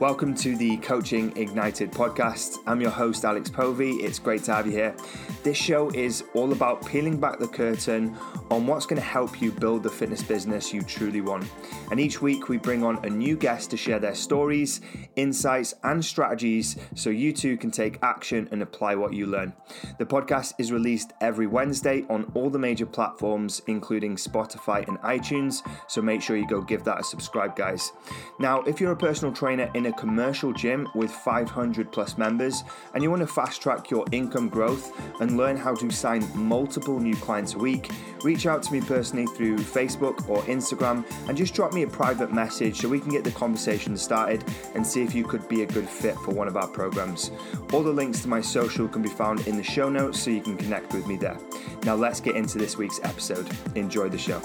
[0.00, 2.58] Welcome to the Coaching Ignited podcast.
[2.68, 3.94] I'm your host, Alex Povey.
[3.94, 4.94] It's great to have you here.
[5.42, 8.16] This show is all about peeling back the curtain
[8.48, 11.50] on what's going to help you build the fitness business you truly want.
[11.90, 14.80] And each week we bring on a new guest to share their stories,
[15.16, 19.52] insights, and strategies so you too can take action and apply what you learn.
[19.98, 25.68] The podcast is released every Wednesday on all the major platforms, including Spotify and iTunes.
[25.88, 27.90] So make sure you go give that a subscribe, guys.
[28.38, 32.62] Now, if you're a personal trainer in a commercial gym with 500 plus members
[32.94, 37.00] and you want to fast track your income growth and learn how to sign multiple
[37.00, 37.90] new clients a week,
[38.22, 42.32] reach out to me personally through Facebook or Instagram and just drop me a private
[42.32, 45.66] message so we can get the conversation started and see if you could be a
[45.66, 47.30] good fit for one of our programs.
[47.72, 50.42] All the links to my social can be found in the show notes so you
[50.42, 51.38] can connect with me there.
[51.84, 53.48] Now let's get into this week's episode.
[53.74, 54.42] Enjoy the show.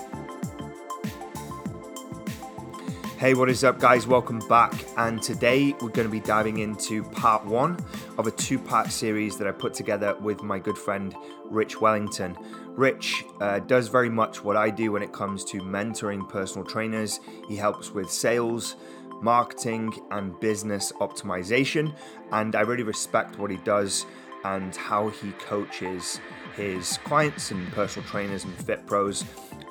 [3.24, 4.06] Hey, what is up, guys?
[4.06, 4.74] Welcome back.
[4.98, 7.78] And today we're going to be diving into part one
[8.18, 11.16] of a two part series that I put together with my good friend
[11.46, 12.38] Rich Wellington.
[12.76, 17.22] Rich uh, does very much what I do when it comes to mentoring personal trainers,
[17.48, 18.76] he helps with sales.
[19.22, 21.96] Marketing and business optimization,
[22.34, 24.06] and I really respect what he does
[24.44, 26.20] and how he coaches
[26.58, 29.24] his clients and personal trainers and fit pros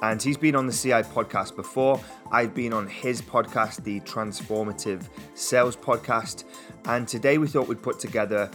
[0.03, 2.00] and he's been on the CI podcast before.
[2.31, 6.44] I've been on his podcast, the Transformative Sales Podcast.
[6.86, 8.50] And today we thought we'd put together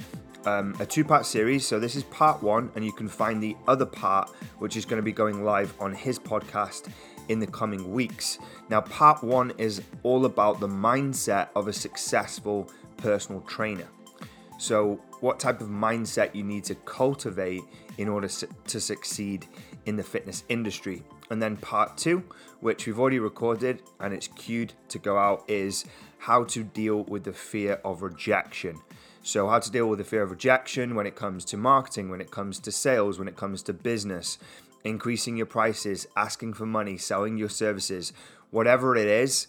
[0.46, 1.66] um, a two part series.
[1.66, 4.98] So this is part one, and you can find the other part, which is going
[4.98, 6.90] to be going live on his podcast
[7.30, 8.40] in the coming weeks.
[8.70, 13.88] Now, part one is all about the mindset of a successful personal trainer.
[14.60, 17.64] So, what type of mindset you need to cultivate
[17.98, 19.48] in order to succeed
[19.86, 21.04] in the fitness industry.
[21.30, 22.24] And then part two,
[22.60, 25.86] which we've already recorded and it's queued to go out, is
[26.20, 28.80] how to deal with the fear of rejection.
[29.22, 32.22] So, how to deal with the fear of rejection when it comes to marketing, when
[32.22, 34.38] it comes to sales, when it comes to business,
[34.86, 38.14] increasing your prices, asking for money, selling your services,
[38.52, 39.48] whatever it is.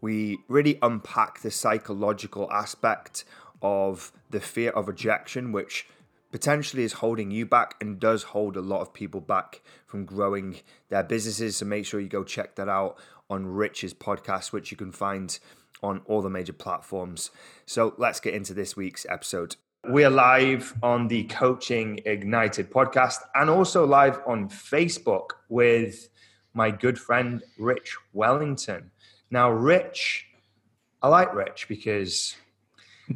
[0.00, 3.24] We really unpack the psychological aspect
[3.62, 5.86] of the fear of rejection, which
[6.32, 10.56] potentially is holding you back and does hold a lot of people back from growing
[10.88, 11.58] their businesses.
[11.58, 12.98] So make sure you go check that out
[13.30, 15.38] on Rich's podcast, which you can find
[15.82, 17.30] on all the major platforms.
[17.66, 19.56] So let's get into this week's episode.
[19.90, 26.08] We are live on the Coaching Ignited podcast and also live on Facebook with
[26.54, 28.90] my good friend Rich Wellington.
[29.30, 30.26] Now, Rich,
[31.02, 32.36] I like Rich because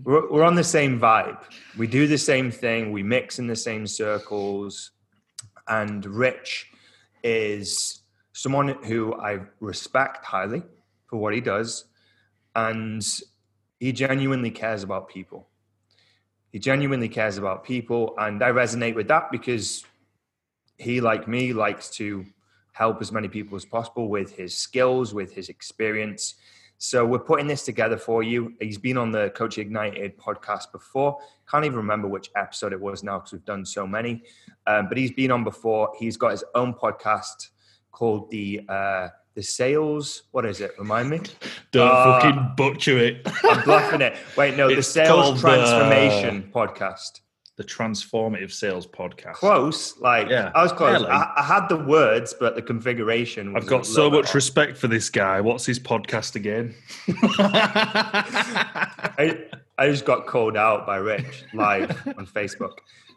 [0.05, 1.39] we're, we're on the same vibe.
[1.77, 2.93] We do the same thing.
[2.93, 4.93] We mix in the same circles.
[5.69, 6.71] And Rich
[7.23, 8.01] is
[8.33, 10.63] someone who I respect highly
[11.07, 11.85] for what he does.
[12.55, 13.07] And
[13.79, 15.49] he genuinely cares about people.
[16.53, 18.15] He genuinely cares about people.
[18.19, 19.85] And I resonate with that because
[20.79, 22.25] he, like me, likes to
[22.73, 26.35] help as many people as possible with his skills, with his experience.
[26.79, 28.55] So we're putting this together for you.
[28.61, 31.19] He's been on the Coach Ignited podcast before.
[31.51, 34.23] Can't even remember which episode it was now because we've done so many.
[34.67, 35.93] Um, but he's been on before.
[35.99, 37.49] He's got his own podcast
[37.93, 40.25] called the uh, the Sales.
[40.33, 40.73] What is it?
[40.79, 41.21] Remind me.
[41.73, 43.27] Don't uh, fucking butcher it.
[43.45, 44.17] I'm bluffing it.
[44.37, 46.59] Wait, no, it's the Sales Transformation the...
[46.59, 47.21] podcast
[47.57, 49.35] the transformative sales podcast.
[49.35, 51.03] Close, like yeah, I was close.
[51.03, 53.57] I, I, had the words, but the configuration.
[53.57, 54.35] I've got so much off.
[54.35, 55.41] respect for this guy.
[55.41, 56.75] What's his podcast again?
[59.19, 59.39] I,
[59.79, 62.73] I just got called out by Rich live on Facebook.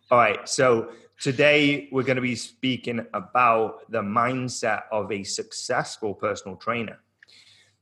[0.10, 0.90] All right, so
[1.20, 6.98] today we're going to be speaking about the mindset of a successful personal trainer.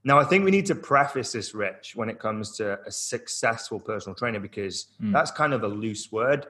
[0.08, 3.78] Now, I think we need to preface this, Rich, when it comes to a successful
[3.78, 5.12] personal trainer, because mm.
[5.12, 6.46] that's kind of a loose word.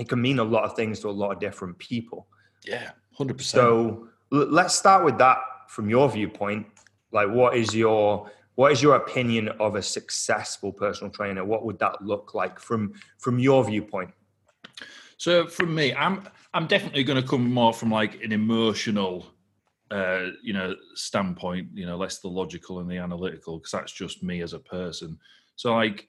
[0.00, 2.26] It can mean a lot of things to a lot of different people.
[2.66, 3.42] Yeah, 100%.
[3.42, 6.66] So let's start with that from your viewpoint.
[7.12, 11.44] Like, what is your what is your opinion of a successful personal trainer?
[11.44, 14.10] What would that look like from from your viewpoint?
[15.16, 19.26] So, from me, I'm I'm definitely going to come more from like an emotional
[19.90, 24.22] uh, you know standpoint you know less the logical and the analytical because that's just
[24.22, 25.18] me as a person.
[25.56, 26.06] So like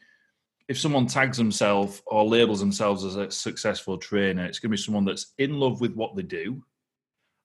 [0.68, 4.82] if someone tags themselves or labels themselves as a successful trainer it's going to be
[4.82, 6.64] someone that's in love with what they do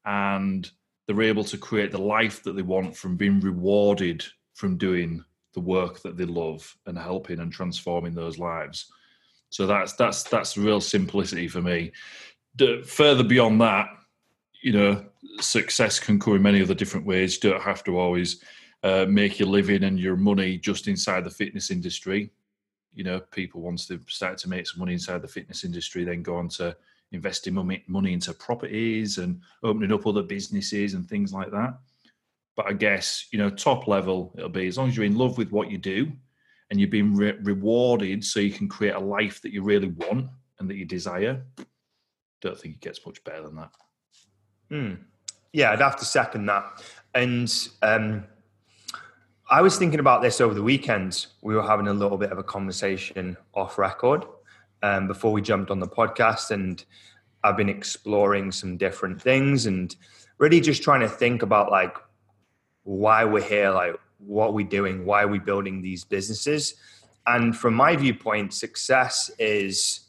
[0.05, 0.71] and
[1.06, 4.25] they're able to create the life that they want from being rewarded
[4.55, 5.25] from doing
[5.55, 8.93] the work that they love and helping and transforming those lives.
[9.50, 11.93] So that's that's that's real simplicity for me.
[12.56, 13.88] The, further beyond that
[14.62, 15.05] you know
[15.40, 17.34] success can come in many other different ways.
[17.34, 18.43] You don't have to always
[18.82, 22.31] uh, make your living and your money just inside the fitness industry.
[22.94, 26.23] You know, people once they've started to make some money inside the fitness industry, then
[26.23, 26.76] go on to
[27.12, 31.78] investing money, into properties and opening up other businesses and things like that.
[32.56, 35.37] But I guess, you know, top level, it'll be as long as you're in love
[35.37, 36.11] with what you do
[36.70, 40.28] and you're being re- rewarded so you can create a life that you really want
[40.58, 41.44] and that you desire.
[42.40, 43.70] Don't think it gets much better than that.
[44.70, 44.94] Hmm.
[45.56, 46.82] Yeah, I'd have to second that.
[47.14, 47.50] And
[47.81, 48.25] um,
[49.49, 51.29] I was thinking about this over the weekend.
[51.41, 54.26] We were having a little bit of a conversation off record
[54.82, 56.85] um, before we jumped on the podcast, and
[57.43, 59.97] I've been exploring some different things and
[60.37, 61.97] really just trying to think about like
[62.82, 66.75] why we're here, like what we're doing, why we're we building these businesses.
[67.26, 70.00] And from my viewpoint, success is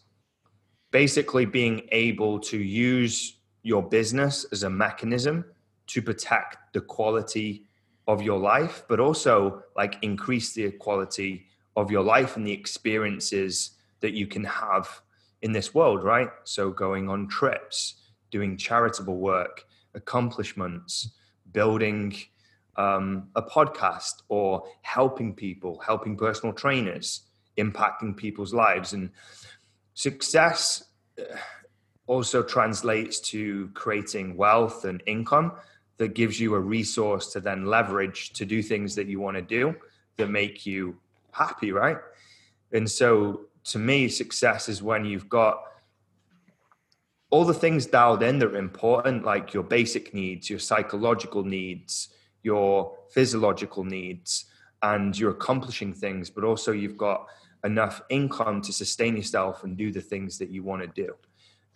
[0.92, 3.37] basically being able to use
[3.68, 5.44] your business as a mechanism
[5.88, 7.66] to protect the quality
[8.08, 13.72] of your life, but also like increase the quality of your life and the experiences
[14.00, 15.02] that you can have
[15.42, 16.30] in this world, right?
[16.46, 17.96] So going on trips,
[18.32, 21.12] doing charitable work, accomplishments,
[21.52, 22.16] building
[22.78, 27.22] um, a podcast, or helping people, helping personal trainers,
[27.58, 28.94] impacting people's lives.
[28.94, 29.10] And
[29.94, 30.86] success
[32.08, 35.52] also translates to creating wealth and income
[35.98, 39.42] that gives you a resource to then leverage to do things that you want to
[39.42, 39.76] do
[40.16, 40.98] that make you
[41.32, 41.98] happy, right?
[42.72, 45.62] And so to me, success is when you've got
[47.30, 52.10] all the things dialed in that are important, like your basic needs, your psychological needs,
[52.44, 54.46] your physiological needs,
[54.82, 57.28] and you're accomplishing things, but also you've got
[57.66, 61.14] enough income to sustain yourself and do the things that you want to do.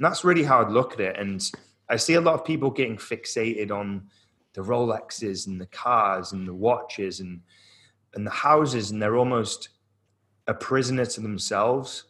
[0.01, 1.15] And that's really how I'd look at it.
[1.19, 1.47] And
[1.87, 4.07] I see a lot of people getting fixated on
[4.53, 7.41] the Rolexes and the cars and the watches and
[8.15, 9.69] and the houses, and they're almost
[10.47, 12.05] a prisoner to themselves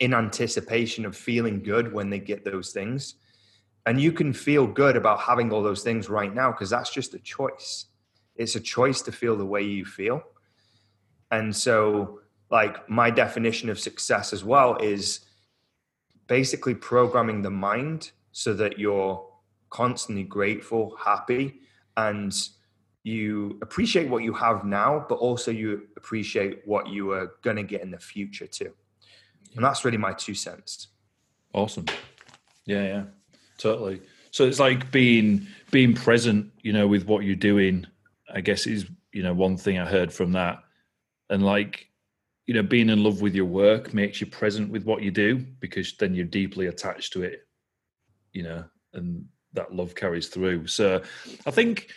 [0.00, 3.14] in anticipation of feeling good when they get those things.
[3.86, 7.14] And you can feel good about having all those things right now because that's just
[7.14, 7.86] a choice.
[8.34, 10.24] It's a choice to feel the way you feel.
[11.30, 15.27] And so, like, my definition of success as well is
[16.28, 19.26] basically programming the mind so that you're
[19.70, 21.60] constantly grateful, happy,
[21.96, 22.32] and
[23.02, 27.62] you appreciate what you have now, but also you appreciate what you are going to
[27.62, 28.72] get in the future too.
[29.56, 30.88] And that's really my two cents.
[31.52, 31.86] Awesome.
[32.66, 33.04] Yeah, yeah,
[33.56, 34.02] totally.
[34.30, 37.86] So it's like being being present, you know, with what you're doing.
[38.32, 40.62] I guess is you know one thing I heard from that,
[41.30, 41.87] and like
[42.48, 45.36] you know, being in love with your work makes you present with what you do
[45.60, 47.46] because then you're deeply attached to it,
[48.32, 48.64] you know,
[48.94, 49.22] and
[49.52, 50.66] that love carries through.
[50.66, 51.02] So
[51.46, 51.90] I think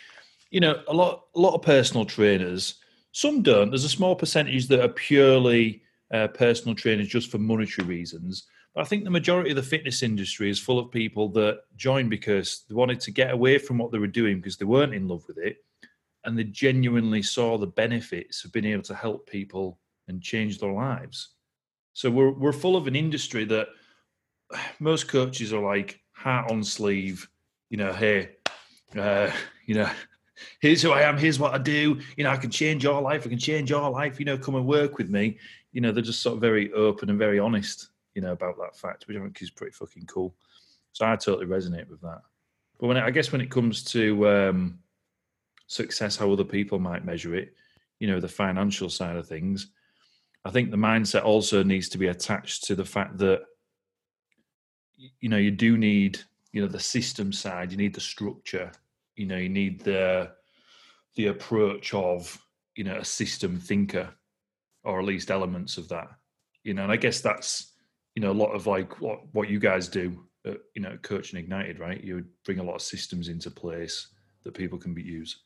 [0.50, 2.74] you know, a lot a lot of personal trainers.
[3.12, 3.70] Some don't.
[3.70, 5.82] There's a small percentage that are purely
[6.12, 8.46] uh, personal trainers just for monetary reasons.
[8.74, 12.10] But I think the majority of the fitness industry is full of people that joined
[12.10, 15.08] because they wanted to get away from what they were doing because they weren't in
[15.08, 15.56] love with it,
[16.24, 19.78] and they genuinely saw the benefits of being able to help people
[20.08, 21.30] and change their lives.
[21.92, 23.68] So we're we're full of an industry that
[24.80, 27.28] most coaches are like heart on sleeve.
[27.70, 28.30] You know, hey,
[28.96, 29.30] uh,
[29.66, 29.90] you know,
[30.60, 32.00] here's who I am, here's what I do.
[32.16, 34.54] You know, I can change your life, I can change your life, you know, come
[34.54, 35.38] and work with me.
[35.72, 38.76] You know, they're just sort of very open and very honest, you know, about that
[38.76, 40.34] fact, which I think is pretty fucking cool.
[40.92, 42.20] So I totally resonate with that.
[42.78, 44.78] But when it, I guess when it comes to um,
[45.66, 47.54] success, how other people might measure it,
[47.98, 49.68] you know, the financial side of things,
[50.44, 53.42] I think the mindset also needs to be attached to the fact that,
[55.20, 56.20] you know, you do need,
[56.52, 58.72] you know, the system side, you need the structure,
[59.16, 60.30] you know you need the
[61.16, 62.38] the approach of
[62.74, 64.08] you know a system thinker
[64.84, 66.08] or at least elements of that
[66.64, 67.74] you know and i guess that's
[68.14, 71.38] you know a lot of like what what you guys do at, you know coaching
[71.38, 72.02] ignited right?
[72.02, 74.08] You bring a lot of systems into place
[74.44, 75.44] that people can be use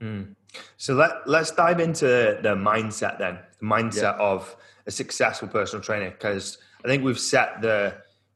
[0.00, 0.34] mm.
[0.76, 2.06] so let, let's dive into
[2.42, 4.24] the mindset then the mindset yeah.
[4.24, 7.94] of a successful personal trainer because i think we've set the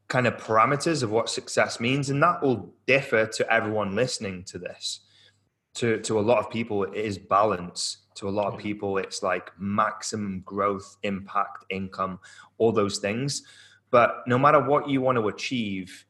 [0.09, 4.59] kind of parameters of what success means and that will differ to everyone listening to
[4.59, 5.01] this
[5.75, 9.23] to to a lot of people it is balance to a lot of people it's
[9.23, 12.19] like maximum growth impact income
[12.59, 13.43] all those things
[13.91, 16.05] but no matter what you want to achieve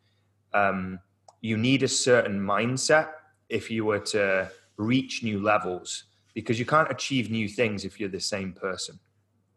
[0.53, 0.99] um,
[1.41, 3.09] you need a certain mindset
[3.49, 4.51] if you were to
[4.81, 8.99] reach new levels because you can't achieve new things if you're the same person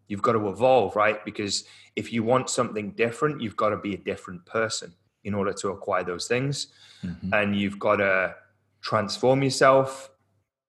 [0.08, 1.24] You've got to evolve, right?
[1.24, 1.64] Because
[1.96, 5.70] if you want something different, you've got to be a different person in order to
[5.70, 6.68] acquire those things.
[7.04, 7.34] Mm-hmm.
[7.34, 8.36] And you've got to
[8.82, 10.12] transform yourself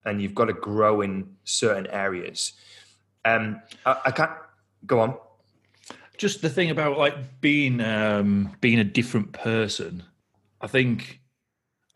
[0.04, 2.52] and you've got to grow in certain areas.
[3.24, 4.32] Um, I, I can't
[4.86, 5.16] go on.
[6.16, 10.04] Just the thing about like being um, being a different person.
[10.60, 11.20] I think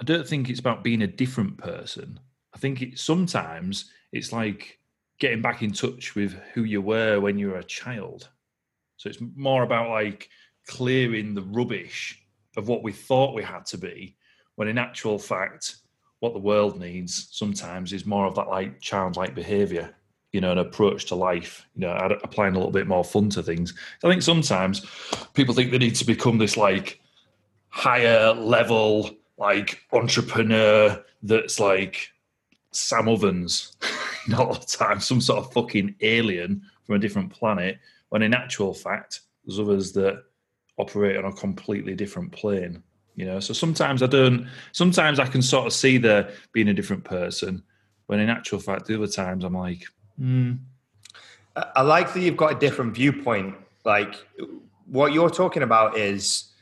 [0.00, 2.18] I don't think it's about being a different person.
[2.58, 4.80] I think it sometimes it's like
[5.20, 8.28] getting back in touch with who you were when you were a child.
[8.96, 10.28] So it's more about like
[10.66, 12.20] clearing the rubbish
[12.56, 14.16] of what we thought we had to be,
[14.56, 15.76] when in actual fact,
[16.18, 19.94] what the world needs sometimes is more of that like childlike behavior,
[20.32, 21.92] you know, an approach to life, you know,
[22.24, 23.72] applying a little bit more fun to things.
[24.02, 24.84] I think sometimes
[25.34, 27.00] people think they need to become this like
[27.68, 32.10] higher level, like entrepreneur that's like
[32.72, 33.76] Sam Ovens,
[34.28, 37.78] not all the time, some sort of fucking alien from a different planet,
[38.10, 40.22] when in actual fact, there's others that
[40.78, 42.82] operate on a completely different plane.
[43.16, 44.48] You know, so sometimes I don't.
[44.70, 47.64] Sometimes I can sort of see the being a different person,
[48.06, 49.84] when in actual fact, the other times I'm like,
[50.16, 50.52] hmm.
[51.74, 53.56] I like that you've got a different viewpoint.
[53.84, 54.14] Like
[54.86, 56.52] what you're talking about is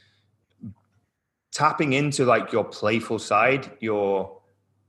[1.52, 4.35] tapping into like your playful side, your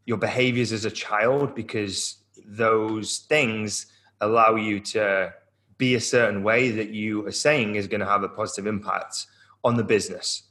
[0.07, 2.15] your behaviors as a child, because
[2.47, 3.87] those things
[4.21, 5.33] allow you to
[5.77, 9.27] be a certain way that you are saying is going to have a positive impact
[9.63, 10.43] on the business.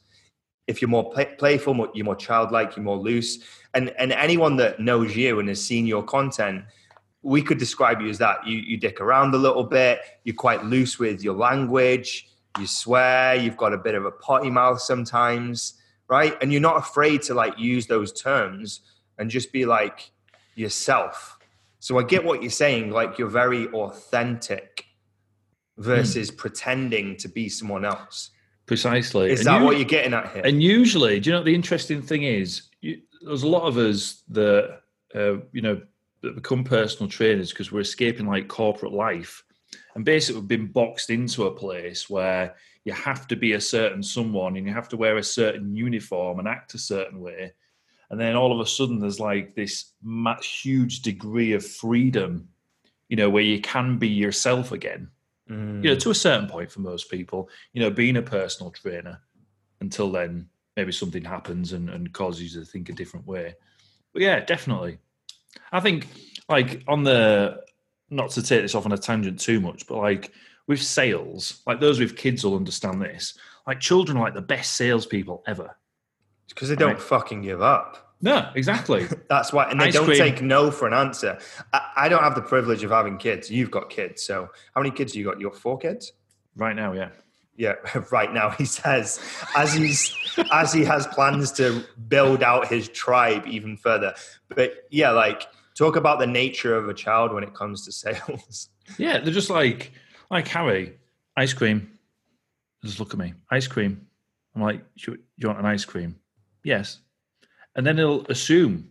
[0.69, 3.39] If you're more play- playful, you're more childlike, you're more loose,
[3.73, 6.65] and and anyone that knows you and has seen your content,
[7.23, 8.47] we could describe you as that.
[8.47, 10.01] You you dick around a little bit.
[10.25, 12.29] You're quite loose with your language.
[12.59, 13.37] You swear.
[13.37, 15.75] You've got a bit of a potty mouth sometimes,
[16.09, 16.37] right?
[16.43, 18.81] And you're not afraid to like use those terms
[19.19, 20.11] and just be like
[20.55, 21.39] yourself.
[21.79, 22.91] So I get what you're saying.
[22.91, 24.85] Like you're very authentic
[25.77, 26.37] versus mm.
[26.37, 28.31] pretending to be someone else.
[28.67, 29.31] Precisely.
[29.31, 30.43] Is and that you, what you're getting at here?
[30.45, 32.63] And usually, do you know the interesting thing is?
[32.81, 34.81] You, there's a lot of us that
[35.15, 35.81] uh, you know
[36.23, 39.45] that become personal trainers because we're escaping like corporate life,
[39.95, 44.03] and basically we've been boxed into a place where you have to be a certain
[44.03, 47.53] someone and you have to wear a certain uniform and act a certain way,
[48.11, 49.93] and then all of a sudden there's like this
[50.43, 52.49] huge degree of freedom,
[53.09, 55.11] you know, where you can be yourself again
[55.51, 55.85] Mm.
[55.85, 59.21] You know, to a certain point for most people, you know, being a personal trainer
[59.81, 63.55] until then, maybe something happens and, and causes you to think a different way.
[64.13, 64.99] But yeah, definitely.
[65.73, 66.09] I think
[66.49, 67.63] like on the
[68.11, 70.33] not to take this off on a tangent too much, but like
[70.67, 73.39] with sales, like those with kids will understand this.
[73.67, 75.77] Like children are like the best salespeople ever.
[76.49, 77.03] Because they don't right?
[77.03, 78.07] fucking give up.
[78.23, 79.07] No, exactly.
[79.29, 80.19] That's why, and they Ice don't cream.
[80.19, 81.39] take no for an answer.
[81.73, 83.51] I, I, don't have the privilege of having kids.
[83.51, 85.39] You've got kids, so how many kids do you got?
[85.39, 86.13] You got four kids.
[86.57, 87.11] Right now, yeah.
[87.57, 87.75] Yeah,
[88.13, 89.21] right now he says
[89.55, 90.15] as he's
[90.53, 94.15] as he has plans to build out his tribe even further.
[94.49, 98.69] But yeah, like talk about the nature of a child when it comes to sales.
[98.99, 99.93] Yeah, they're just like
[100.31, 100.99] like Harry,
[101.37, 101.91] ice cream.
[102.85, 104.07] Just look at me, ice cream.
[104.55, 106.17] I'm like, do you want an ice cream?
[106.67, 107.01] Yes
[107.77, 108.89] and then he'll assume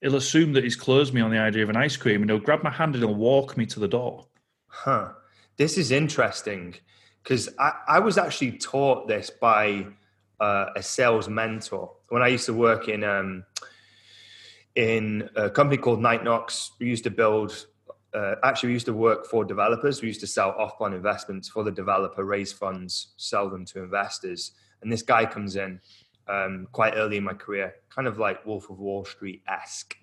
[0.00, 2.40] he'll assume that he's closed me on the idea of an ice cream, and he'll
[2.40, 4.26] grab my hand and he'll walk me to the door.
[4.66, 5.10] Huh.
[5.56, 6.74] This is interesting
[7.22, 9.86] because I, I was actually taught this by
[10.40, 13.44] uh, a sales mentor when I used to work in um,
[14.74, 16.72] in a company called Knight Knox.
[16.78, 17.66] We used to build.
[18.14, 20.02] Uh, actually, we used to work for developers.
[20.02, 24.52] We used to sell off-plan investments for the developer, raise funds, sell them to investors.
[24.82, 25.80] And this guy comes in
[26.28, 29.96] um, quite early in my career, kind of like Wolf of Wall Street esque,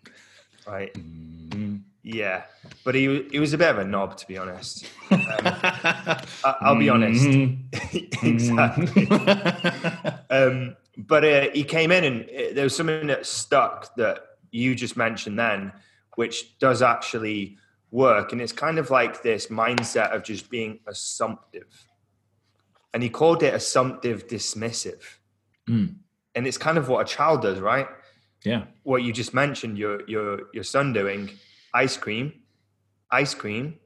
[0.68, 0.94] right?
[0.94, 1.78] Mm-hmm.
[2.02, 2.44] Yeah,
[2.84, 4.86] but he he was a bit of a knob, to be honest.
[5.12, 6.26] Um, I,
[6.64, 8.26] will be honest, mm-hmm.
[8.26, 9.08] exactly.
[10.30, 14.20] um, but uh, he came in, and uh, there was something that stuck that
[14.52, 15.74] you just mentioned then,
[16.16, 17.58] which does actually
[17.92, 21.86] work, and it's kind of like this mindset of just being assumptive,
[22.94, 25.04] and he called it assumptive dismissive.
[25.70, 25.96] Mm
[26.40, 27.86] and it's kind of what a child does, right?
[28.46, 28.64] Yeah.
[28.84, 31.32] What you just mentioned, your your your son doing
[31.74, 32.32] ice cream,
[33.12, 33.78] ice cream,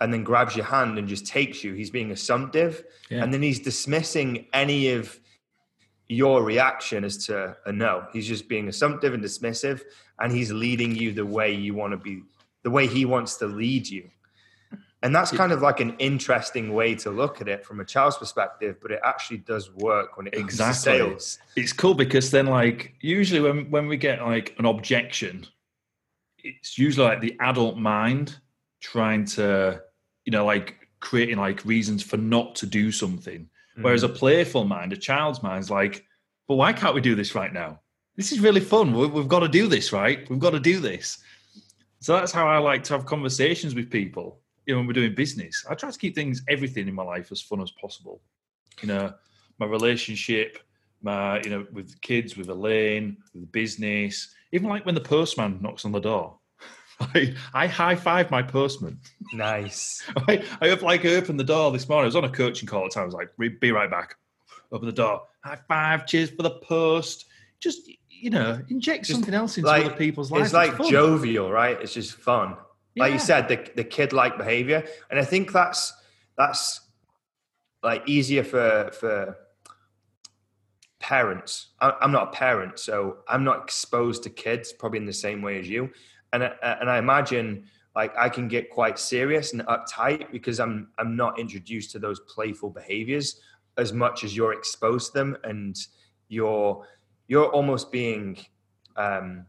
[0.00, 1.74] and then grabs your hand and just takes you.
[1.74, 3.22] He's being assumptive, yeah.
[3.22, 5.20] and then he's dismissing any of
[6.08, 8.06] your reaction as to a no.
[8.14, 9.82] He's just being assumptive and dismissive,
[10.18, 12.22] and he's leading you the way you want to be,
[12.62, 14.08] the way he wants to lead you.
[15.02, 18.16] And that's kind of like an interesting way to look at it from a child's
[18.16, 20.74] perspective, but it actually does work when it comes exactly.
[20.74, 21.38] to sales.
[21.54, 25.46] It's cool because then, like, usually when, when we get like an objection,
[26.38, 28.38] it's usually like the adult mind
[28.80, 29.80] trying to,
[30.24, 33.42] you know, like creating like reasons for not to do something.
[33.42, 33.82] Mm-hmm.
[33.82, 36.04] Whereas a playful mind, a child's mind is like,
[36.48, 37.78] but why can't we do this right now?
[38.16, 38.92] This is really fun.
[38.92, 40.28] We've got to do this, right?
[40.28, 41.18] We've got to do this.
[42.00, 44.40] So that's how I like to have conversations with people.
[44.68, 47.32] You know, when we're doing business, I try to keep things, everything in my life,
[47.32, 48.20] as fun as possible.
[48.82, 49.14] You know,
[49.58, 50.58] my relationship,
[51.02, 55.58] my you know, with kids, with Elaine, with the business, even like when the postman
[55.62, 56.38] knocks on the door.
[57.00, 59.00] I, I high five my postman.
[59.32, 60.02] Nice.
[60.28, 62.04] I, I have like opened the door this morning.
[62.04, 63.02] I was on a coaching call at the time.
[63.04, 64.16] I was like, be right back.
[64.70, 65.22] Open the door.
[65.42, 66.06] High five.
[66.06, 67.24] Cheers for the post.
[67.58, 70.46] Just you know, inject just something else into like, other people's lives.
[70.46, 71.80] It's like it's jovial, right?
[71.80, 72.56] It's just fun.
[72.94, 73.04] Yeah.
[73.04, 75.92] Like you said, the the kid like behavior, and I think that's
[76.36, 76.80] that's
[77.82, 79.36] like easier for for
[80.98, 81.68] parents.
[81.80, 85.58] I'm not a parent, so I'm not exposed to kids probably in the same way
[85.58, 85.90] as you.
[86.32, 87.64] And and I imagine
[87.94, 92.20] like I can get quite serious and uptight because I'm I'm not introduced to those
[92.20, 93.40] playful behaviors
[93.76, 95.76] as much as you're exposed to them and
[96.28, 96.84] you're
[97.28, 98.38] you're almost being
[98.96, 99.46] um,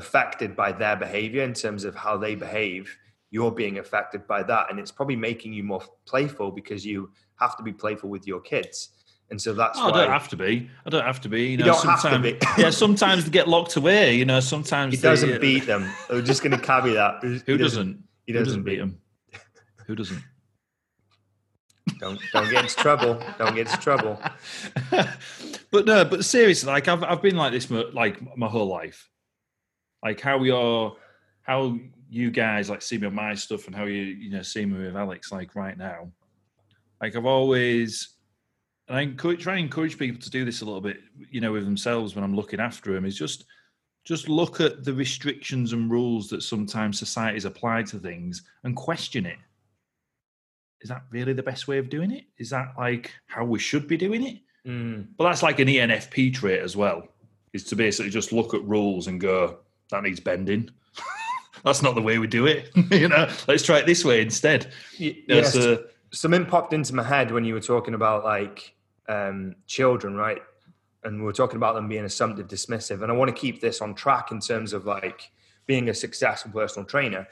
[0.00, 2.96] affected by their behavior in terms of how they behave
[3.30, 7.56] you're being affected by that and it's probably making you more playful because you have
[7.56, 8.90] to be playful with your kids
[9.30, 10.68] and so that's oh, I don't have to be.
[10.84, 11.50] I don't have to be.
[11.50, 12.36] You, know, you don't have to be.
[12.58, 14.16] yeah, sometimes they get locked away.
[14.16, 15.88] You know, sometimes he doesn't uh, beat them.
[16.10, 17.22] We're just going to carry that.
[17.22, 18.02] Who he doesn't?
[18.26, 19.00] He doesn't, doesn't beat them.
[19.86, 20.20] Who doesn't?
[22.00, 23.22] Don't don't get into trouble.
[23.38, 24.20] Don't get into trouble.
[25.70, 29.09] but no, but seriously, like I've I've been like this like my whole life.
[30.02, 30.94] Like how we are,
[31.42, 31.78] how
[32.08, 34.86] you guys like see me on my stuff and how you you know see me
[34.86, 36.10] with Alex like right now.
[37.00, 38.16] Like I've always
[38.90, 40.98] and I encourage, try and encourage people to do this a little bit,
[41.30, 43.04] you know, with themselves when I'm looking after them.
[43.04, 43.44] Is just
[44.04, 49.26] just look at the restrictions and rules that sometimes societies apply to things and question
[49.26, 49.38] it.
[50.80, 52.24] Is that really the best way of doing it?
[52.38, 54.38] Is that like how we should be doing it?
[54.66, 55.06] Mm.
[55.16, 57.06] But that's like an ENFP trait as well,
[57.52, 59.58] is to basically just look at rules and go,
[59.90, 60.70] that needs bending.
[61.64, 62.70] that's not the way we do it.
[62.90, 64.72] you know, let's try it this way instead.
[64.98, 65.56] yes.
[65.56, 65.78] Uh,
[66.12, 68.74] something popped into my head when you were talking about like
[69.08, 70.42] um, children, right?
[71.04, 73.02] And we are talking about them being assumptive, dismissive.
[73.02, 75.30] And I want to keep this on track in terms of like
[75.66, 77.26] being a successful personal trainer.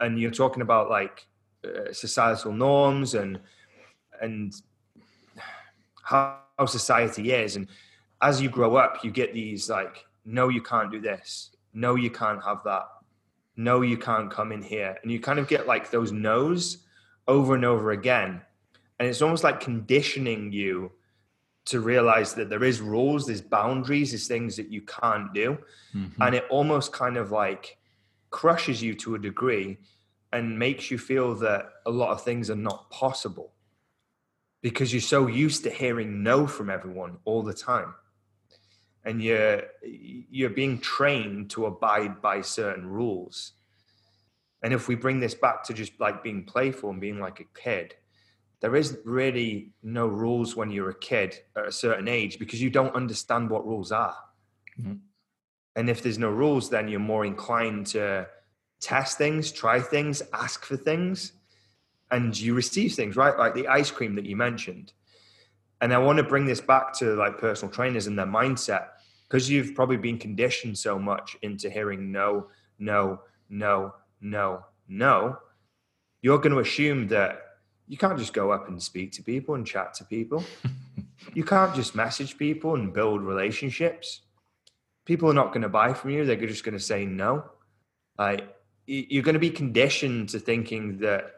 [0.00, 1.26] And you're talking about like
[1.64, 3.40] uh, societal norms and
[4.20, 4.52] and
[6.02, 7.56] how society is.
[7.56, 7.68] And
[8.20, 11.50] as you grow up, you get these like, no, you can't do this.
[11.72, 12.86] No, you can't have that.
[13.56, 14.98] No, you can't come in here.
[15.02, 16.78] And you kind of get like those no's
[17.28, 18.42] over and over again
[19.02, 20.92] and it's almost like conditioning you
[21.64, 25.58] to realize that there is rules there's boundaries there's things that you can't do
[25.92, 26.22] mm-hmm.
[26.22, 27.78] and it almost kind of like
[28.30, 29.76] crushes you to a degree
[30.32, 33.52] and makes you feel that a lot of things are not possible
[34.60, 37.92] because you're so used to hearing no from everyone all the time
[39.04, 43.52] and you're you're being trained to abide by certain rules
[44.62, 47.60] and if we bring this back to just like being playful and being like a
[47.60, 47.94] kid
[48.62, 52.70] there is really no rules when you're a kid at a certain age because you
[52.70, 54.16] don't understand what rules are.
[54.80, 54.94] Mm-hmm.
[55.74, 58.28] And if there's no rules, then you're more inclined to
[58.80, 61.32] test things, try things, ask for things,
[62.12, 63.36] and you receive things, right?
[63.36, 64.92] Like the ice cream that you mentioned.
[65.80, 68.90] And I want to bring this back to like personal trainers and their mindset
[69.32, 73.18] because you've probably been conditioned so much into hearing no, no,
[73.48, 75.38] no, no, no.
[76.20, 77.40] You're going to assume that
[77.88, 80.44] you can't just go up and speak to people and chat to people.
[81.34, 84.20] you can't just message people and build relationships.
[85.06, 86.26] People are not going to buy from you.
[86.26, 87.42] They're just going to say no.
[88.18, 91.32] Like you're going to be conditioned to thinking that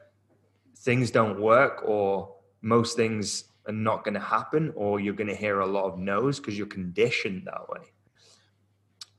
[0.79, 5.35] things don't work or most things are not going to happen or you're going to
[5.35, 7.81] hear a lot of no's because you're conditioned that way.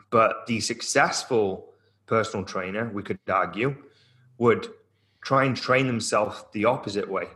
[0.09, 1.73] But the successful
[2.05, 3.75] personal trainer, we could argue,
[4.37, 4.69] would
[5.25, 7.27] try and train themselves the opposite way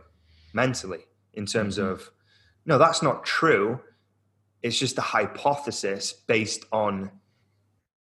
[0.52, 1.00] mentally
[1.34, 1.90] in terms mm-hmm.
[1.90, 2.10] of
[2.64, 3.78] no that's not true
[4.62, 7.10] it's just a hypothesis based on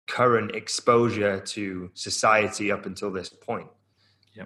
[0.06, 3.68] current exposure to society up until this point
[4.34, 4.44] yeah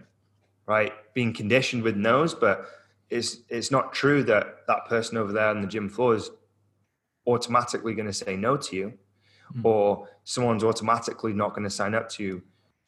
[0.67, 2.69] right being conditioned with no's but
[3.13, 6.31] it's it's not true that that person over there on the gym floor is
[7.27, 8.89] automatically going to say no to you
[9.53, 9.67] mm-hmm.
[9.67, 12.43] or someone's automatically not going to sign up to you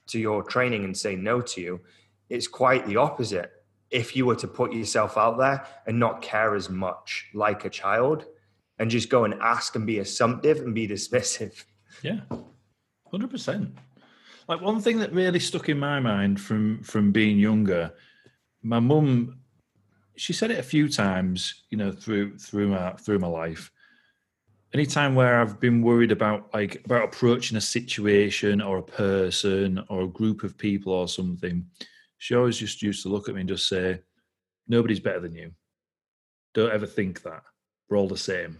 [0.06, 1.80] to your training and say no to you
[2.28, 3.50] it's quite the opposite.
[3.90, 7.70] If you were to put yourself out there and not care as much like a
[7.70, 8.24] child
[8.78, 11.64] and just go and ask and be assumptive and be dismissive.
[12.02, 12.20] Yeah,
[13.12, 13.72] 100%.
[14.48, 17.94] Like one thing that really stuck in my mind from from being younger,
[18.62, 19.38] my mum,
[20.16, 23.70] she said it a few times, you know, through through my through my life,
[24.72, 30.02] anytime where I've been worried about like about approaching a situation or a person or
[30.02, 31.64] a group of people or something,
[32.18, 34.00] she always just used to look at me and just say,
[34.68, 35.52] Nobody's better than you.
[36.54, 37.42] Don't ever think that.
[37.88, 38.58] We're all the same.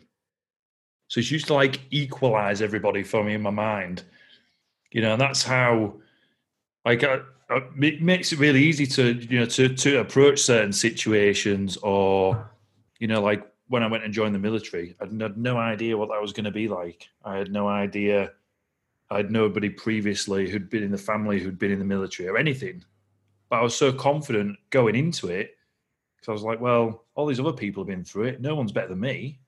[1.08, 4.02] So she used to like equalize everybody for me in my mind.
[4.90, 5.94] You know, and that's how
[6.84, 7.02] like
[7.80, 12.50] it makes it really easy to you know to to approach certain situations or
[12.98, 16.10] you know like when I went and joined the military, I had no idea what
[16.10, 17.08] that was going to be like.
[17.24, 18.32] I had no idea.
[19.10, 22.36] I had nobody previously who'd been in the family who'd been in the military or
[22.36, 22.84] anything.
[23.48, 25.56] But I was so confident going into it
[26.16, 28.40] because I was like, well, all these other people have been through it.
[28.40, 29.40] No one's better than me.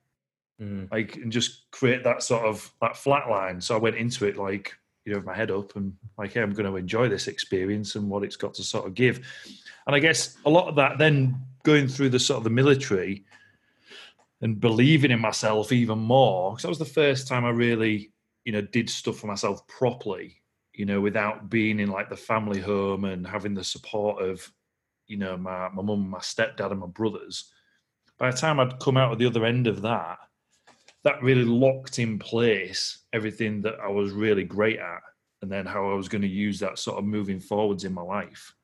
[0.61, 0.91] Mm.
[0.91, 3.61] Like, and just create that sort of that flat line.
[3.61, 4.75] So I went into it like,
[5.07, 8.11] you know, my head up and like, hey, I'm going to enjoy this experience and
[8.11, 9.21] what it's got to sort of give.
[9.87, 13.25] And I guess a lot of that then going through the sort of the military
[14.43, 18.11] and believing in myself even more because that was the first time I really,
[18.45, 20.43] you know, did stuff for myself properly,
[20.75, 24.53] you know, without being in like the family home and having the support of,
[25.07, 27.53] you know, my my mum, my stepdad, and my brothers.
[28.19, 30.19] By the time I'd come out of the other end of that,
[31.07, 35.01] that really locked in place everything that I was really great at,
[35.41, 38.03] and then how I was going to use that sort of moving forwards in my
[38.03, 38.55] life.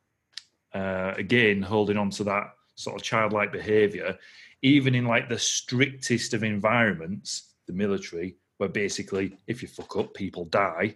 [0.74, 4.18] Uh, again, holding on to that sort of childlike behavior
[4.62, 10.14] even in like the strictest of environments, the military, where basically if you fuck up,
[10.14, 10.94] people die.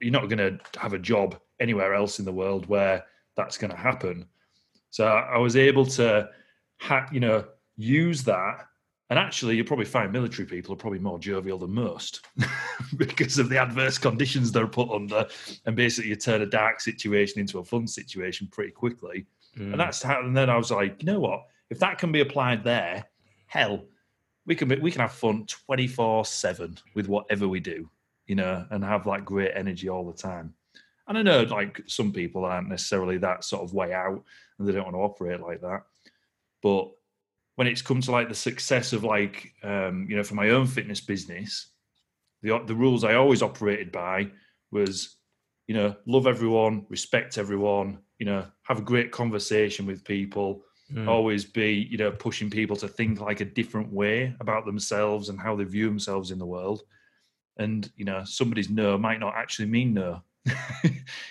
[0.00, 3.04] You're not going to have a job anywhere else in the world where
[3.36, 4.26] that's going to happen.
[4.90, 6.30] So I was able to,
[6.80, 7.44] ha- you know,
[7.76, 8.66] use that.
[9.08, 12.26] And actually, you'll probably find military people are probably more jovial than most
[12.96, 15.26] because of the adverse conditions they're put under.
[15.64, 19.26] And basically, you turn a dark situation into a fun situation pretty quickly.
[19.56, 19.72] Mm.
[19.72, 20.20] And that's how.
[20.20, 21.46] And then I was like, you know what?
[21.70, 23.04] If that can be applied there,
[23.46, 23.84] hell,
[24.44, 27.88] we can be, we can have fun twenty four seven with whatever we do,
[28.26, 30.52] you know, and have like great energy all the time.
[31.08, 34.24] And I know like some people aren't necessarily that sort of way out
[34.58, 35.82] and they don't want to operate like that.
[36.62, 36.90] But
[37.56, 40.66] when it's come to like the success of like um, you know, for my own
[40.66, 41.70] fitness business,
[42.42, 44.30] the the rules I always operated by
[44.70, 45.16] was,
[45.66, 51.08] you know, love everyone, respect everyone, you know, have a great conversation with people, mm.
[51.08, 55.40] always be you know pushing people to think like a different way about themselves and
[55.40, 56.82] how they view themselves in the world.
[57.56, 60.22] And you know somebody's no might not actually mean no.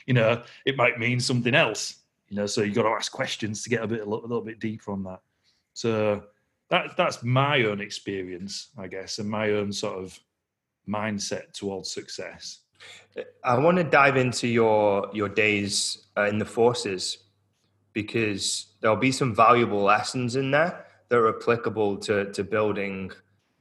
[0.07, 3.63] You know it might mean something else you know so you got to ask questions
[3.63, 5.19] to get a bit a little, a little bit deeper on that
[5.75, 6.23] so
[6.71, 10.19] that that's my own experience i guess and my own sort of
[10.89, 12.61] mindset towards success
[13.43, 17.19] i want to dive into your your days uh, in the forces
[17.95, 23.09] because there'll be some valuable lessons in there that are applicable to, to building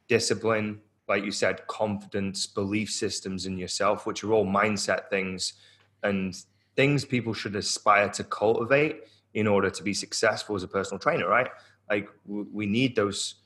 [0.09, 5.55] discipline, like you said, confidence, belief systems in yourself, which are all mindset things
[6.03, 6.37] and
[6.77, 9.03] things people should aspire to cultivate
[9.35, 11.49] in order to be successful as a personal trainer, right?
[11.91, 13.37] Like we need those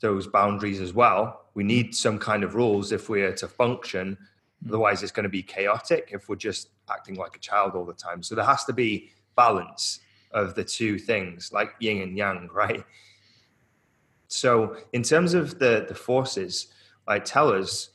[0.00, 1.46] those boundaries as well.
[1.54, 4.12] We need some kind of rules if we're to function.
[4.16, 4.68] Mm-hmm.
[4.68, 7.94] Otherwise, it's going to be chaotic if we're just acting like a child all the
[7.94, 8.22] time.
[8.22, 10.00] So there has to be balance
[10.32, 12.84] of the two things, like yin and yang, right?
[14.28, 16.68] So, in terms of the the forces,
[17.06, 17.90] like tell us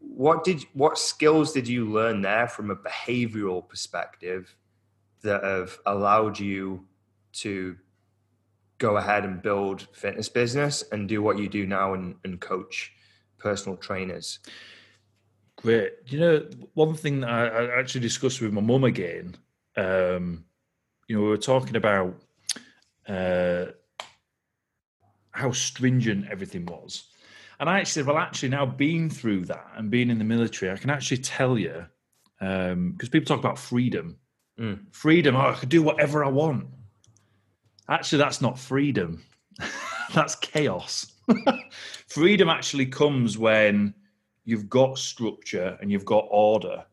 [0.00, 4.54] what did what skills did you learn there from a behavioral perspective
[5.22, 6.86] that have allowed you
[7.32, 7.76] to
[8.80, 12.92] go ahead and build fitness business and do what you do now and, and coach
[13.38, 14.40] personal trainers
[15.56, 19.36] great you know one thing that i, I actually discussed with my mum again
[19.76, 20.44] um,
[21.08, 22.14] you know, we were talking about
[23.08, 23.66] uh,
[25.32, 27.04] how stringent everything was.
[27.58, 30.76] And I actually well, actually, now being through that and being in the military, I
[30.76, 31.84] can actually tell you,
[32.38, 34.16] because um, people talk about freedom.
[34.58, 34.94] Mm.
[34.94, 36.66] Freedom, oh, I could do whatever I want.
[37.90, 39.22] Actually, that's not freedom.
[40.14, 41.12] that's chaos.
[42.06, 43.94] freedom actually comes when
[44.44, 46.84] you've got structure and you've got order,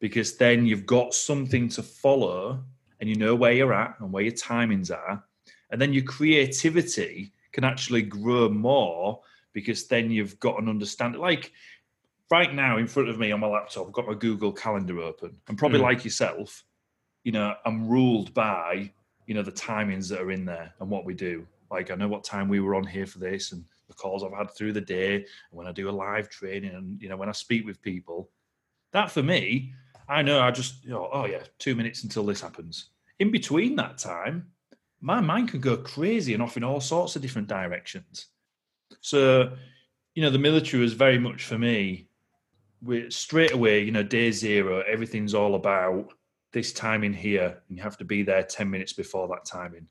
[0.00, 2.62] because then you've got something to follow
[3.00, 5.24] and you know where you're at and where your timings are.
[5.70, 9.20] And then your creativity can actually grow more
[9.52, 11.20] because then you've got an understanding.
[11.20, 11.52] Like
[12.30, 15.36] right now in front of me on my laptop, I've got my Google Calendar open.
[15.48, 15.84] And probably mm.
[15.84, 16.64] like yourself,
[17.24, 18.92] you know, I'm ruled by,
[19.32, 21.46] you know, the timings that are in there and what we do.
[21.70, 24.36] Like I know what time we were on here for this and the calls I've
[24.36, 27.30] had through the day and when I do a live training and, you know, when
[27.30, 28.28] I speak with people.
[28.92, 29.72] That for me,
[30.06, 32.90] I know I just, you know, oh yeah, two minutes until this happens
[33.22, 34.48] in between that time,
[35.00, 38.26] my mind can go crazy and off in all sorts of different directions.
[39.00, 39.52] So
[40.14, 42.08] you know, the military was very much for me.
[42.82, 46.12] We straight away, you know, day zero, everything's all about
[46.52, 49.86] this time in here, and you have to be there ten minutes before that timing.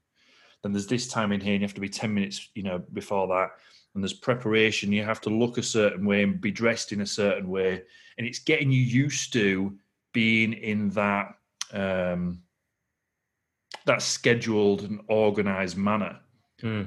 [0.61, 2.79] Then there's this time in here, and you have to be ten minutes, you know,
[2.93, 3.51] before that.
[3.93, 4.91] And there's preparation.
[4.91, 7.81] You have to look a certain way and be dressed in a certain way,
[8.17, 9.77] and it's getting you used to
[10.13, 11.35] being in that
[11.73, 12.43] um,
[13.85, 16.19] that scheduled and organized manner.
[16.59, 16.83] Hmm.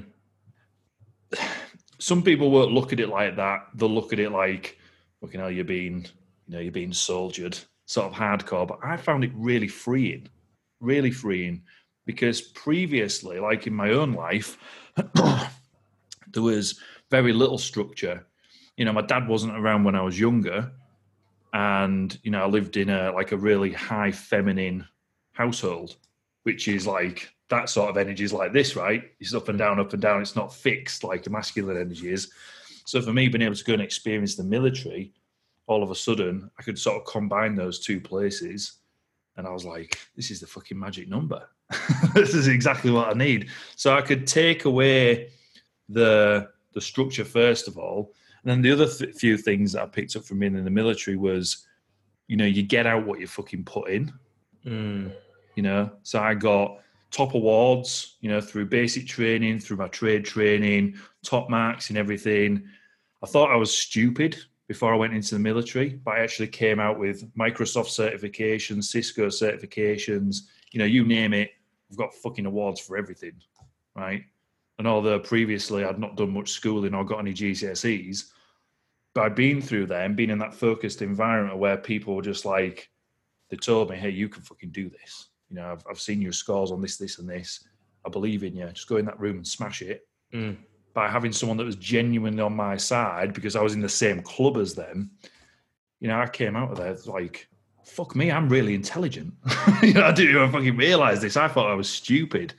[1.99, 3.67] Some people won't look at it like that.
[3.73, 4.77] They'll look at it like,
[5.21, 6.05] fucking hell, you're being,
[6.47, 8.67] you know, you're being soldiered, sort of hardcore.
[8.67, 10.27] But I found it really freeing,
[10.79, 11.63] really freeing,
[12.05, 14.57] because previously, like in my own life,
[16.33, 18.25] there was very little structure.
[18.77, 20.71] You know, my dad wasn't around when I was younger,
[21.53, 24.87] and you know, I lived in a like a really high feminine
[25.33, 25.95] household,
[26.43, 29.03] which is like that sort of energy is like this, right?
[29.19, 30.21] It's up and down, up and down.
[30.21, 32.31] It's not fixed like a masculine energy is.
[32.85, 35.13] So for me, being able to go and experience the military,
[35.67, 38.73] all of a sudden, I could sort of combine those two places,
[39.37, 41.47] and I was like, "This is the fucking magic number.
[42.13, 45.31] this is exactly what I need." So I could take away
[45.89, 49.85] the the structure first of all, and then the other th- few things that I
[49.87, 51.65] picked up from being in the military was,
[52.27, 54.13] you know, you get out what you fucking put in.
[54.65, 55.13] Mm.
[55.55, 56.79] You know, so I got
[57.11, 62.63] top awards, you know, through basic training, through my trade training, top marks and everything.
[63.23, 66.79] I thought I was stupid before I went into the military, but I actually came
[66.79, 71.51] out with Microsoft certifications, Cisco certifications, you know, you name it.
[71.91, 73.33] I've got fucking awards for everything,
[73.95, 74.23] right?
[74.79, 78.31] And although previously I'd not done much schooling or got any GCSEs,
[79.13, 82.89] by being through there and being in that focused environment where people were just like,
[83.49, 85.29] they told me, hey, you can fucking do this.
[85.49, 87.65] You know, I've, I've seen your scores on this, this, and this.
[88.05, 88.67] I believe in you.
[88.71, 90.07] Just go in that room and smash it.
[90.33, 90.57] Mm.
[90.95, 94.21] By having someone that was genuinely on my side because I was in the same
[94.21, 95.11] club as them,
[95.99, 97.47] you know, I came out of there like,
[97.83, 99.33] fuck me, I'm really intelligent.
[99.83, 101.37] you know, I didn't even fucking realize this.
[101.37, 102.55] I thought I was stupid.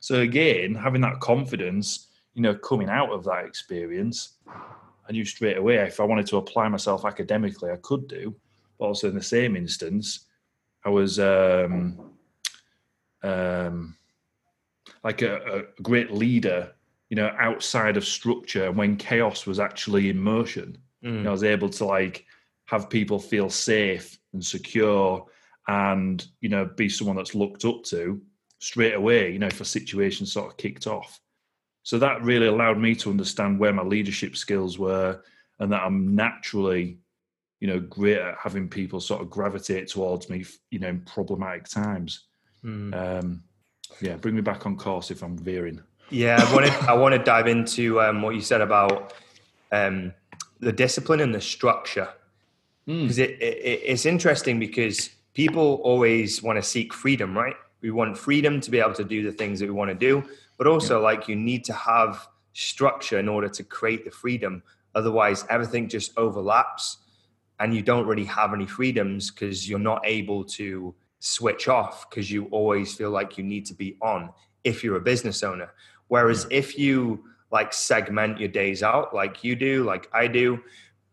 [0.00, 5.56] So again, having that confidence, you know, coming out of that experience, I knew straight
[5.56, 8.34] away if I wanted to apply myself academically, I could do.
[8.78, 10.26] But also in the same instance,
[10.84, 12.12] I was um,
[13.22, 13.96] um,
[15.02, 16.72] like a, a great leader,
[17.08, 20.78] you know, outside of structure when chaos was actually in motion.
[21.04, 21.16] Mm.
[21.16, 22.24] You know, I was able to like
[22.66, 25.26] have people feel safe and secure
[25.68, 28.20] and, you know, be someone that's looked up to
[28.58, 31.20] straight away, you know, if a situation sort of kicked off.
[31.82, 35.22] So that really allowed me to understand where my leadership skills were
[35.60, 36.98] and that I'm naturally,
[37.60, 41.68] you know, great at having people sort of gravitate towards me, you know, in problematic
[41.68, 42.24] times.
[42.64, 42.94] Mm.
[42.94, 43.44] Um,
[44.00, 45.80] yeah, bring me back on course if I'm veering.
[46.10, 49.12] Yeah, I wanted I want to dive into um, what you said about
[49.72, 50.12] um,
[50.60, 52.08] the discipline and the structure
[52.86, 57.56] because it, it, it's interesting because people always want to seek freedom, right?
[57.80, 60.24] We want freedom to be able to do the things that we want to do,
[60.56, 64.62] but also like you need to have structure in order to create the freedom.
[64.94, 66.98] Otherwise, everything just overlaps,
[67.58, 72.30] and you don't really have any freedoms because you're not able to switch off because
[72.30, 74.30] you always feel like you need to be on
[74.62, 75.72] if you're a business owner.
[76.08, 80.60] Whereas if you like segment your days out like you do, like I do,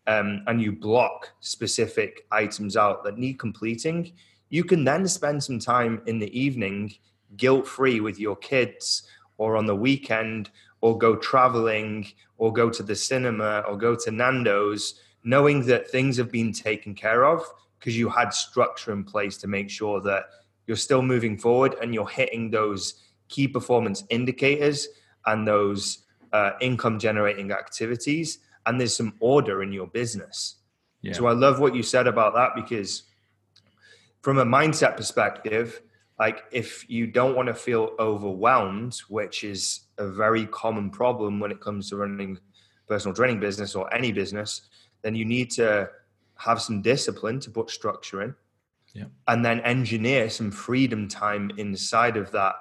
[0.08, 4.14] um, and you block specific items out that need completing,
[4.50, 6.94] you can then spend some time in the evening
[7.38, 9.04] guilt free with your kids
[9.38, 10.50] or on the weekend
[10.82, 12.06] or go traveling
[12.38, 16.94] or go to the cinema or go to Nando's, knowing that things have been taken
[16.94, 17.42] care of
[17.80, 20.26] because you had structure in place to make sure that
[20.68, 23.04] you're still moving forward and you're hitting those
[23.34, 24.80] key performance indicators
[25.26, 25.84] and those
[26.38, 28.28] uh, income generating activities
[28.66, 30.38] and there's some order in your business
[31.02, 31.14] Yeah.
[31.18, 32.92] so i love what you said about that because
[34.22, 35.82] from a mindset perspective
[36.20, 39.62] like if you don't want to feel overwhelmed which is
[39.98, 42.38] a very common problem when it comes to running
[42.88, 44.50] personal training business or any business
[45.04, 45.68] then you need to
[46.48, 48.32] have some discipline to put structure in
[49.00, 49.10] Yeah.
[49.32, 52.56] and then engineer some freedom time inside of that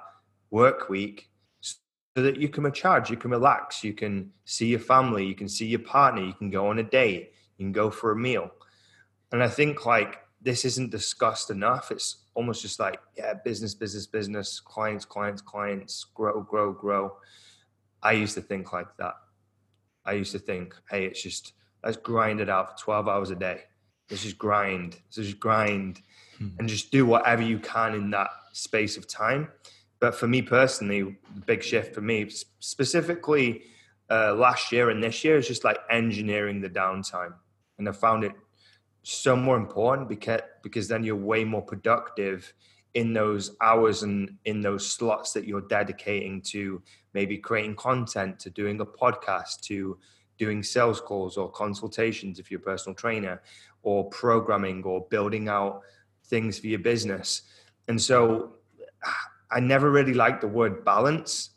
[0.53, 1.29] work week
[1.61, 5.49] so that you can recharge, you can relax, you can see your family, you can
[5.49, 8.51] see your partner, you can go on a date, you can go for a meal.
[9.31, 11.89] And I think like this isn't discussed enough.
[11.89, 17.17] It's almost just like, yeah, business, business, business, clients, clients, clients, grow, grow, grow.
[18.03, 19.15] I used to think like that.
[20.05, 23.35] I used to think, hey, it's just let's grind it out for 12 hours a
[23.35, 23.61] day.
[24.11, 24.97] Let's just grind.
[25.17, 26.01] Let's just grind
[26.37, 26.49] Hmm.
[26.57, 29.49] and just do whatever you can in that space of time.
[30.03, 31.01] But for me personally,
[31.33, 33.61] the big shift for me, specifically
[34.11, 37.35] uh, last year and this year is just like engineering the downtime,
[37.77, 38.33] and I found it
[39.03, 42.53] so more important because because then you're way more productive
[42.95, 46.81] in those hours and in those slots that you're dedicating to
[47.13, 49.97] maybe creating content to doing a podcast to
[50.37, 53.41] doing sales calls or consultations if you're a personal trainer
[53.83, 55.79] or programming or building out
[56.25, 57.43] things for your business.
[57.87, 58.55] And so
[59.53, 61.51] i never really liked the word balance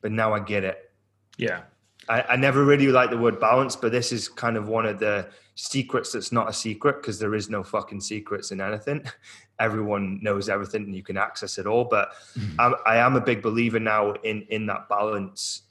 [0.00, 0.90] but now i get it
[1.36, 1.62] yeah
[2.08, 4.98] I, I never really liked the word balance but this is kind of one of
[4.98, 9.04] the secrets that's not a secret because there is no fucking secrets in anything.
[9.58, 11.84] Everyone knows everything and you can access it all.
[11.84, 12.60] But mm-hmm.
[12.60, 15.62] I'm, I am a big believer now in in that balance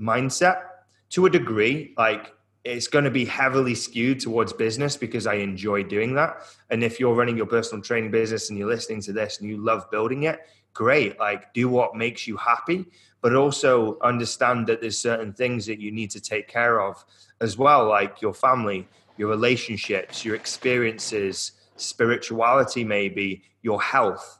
[0.00, 0.62] mindset
[1.10, 1.94] to a degree.
[1.96, 2.32] Like
[2.64, 6.42] it's going to be heavily skewed towards business because I enjoy doing that.
[6.70, 9.58] And if you're running your personal training business and you're listening to this and you
[9.58, 10.40] love building it,
[10.74, 11.18] great.
[11.18, 12.86] Like do what makes you happy,
[13.20, 17.04] but also understand that there's certain things that you need to take care of
[17.40, 24.38] as well, like your family, your relationships, your experiences, spirituality, maybe your health.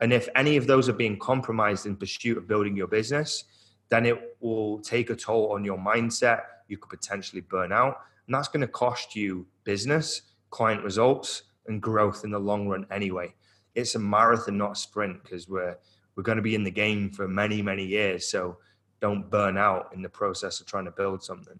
[0.00, 3.44] And if any of those are being compromised in pursuit of building your business,
[3.88, 6.40] then it will take a toll on your mindset.
[6.68, 7.98] You could potentially burn out.
[8.26, 12.86] And that's going to cost you business, client results, and growth in the long run
[12.90, 13.34] anyway.
[13.74, 15.76] It's a marathon, not a sprint, because we're
[16.14, 18.28] we're going to be in the game for many, many years.
[18.28, 18.58] So
[19.00, 21.58] don't burn out in the process of trying to build something.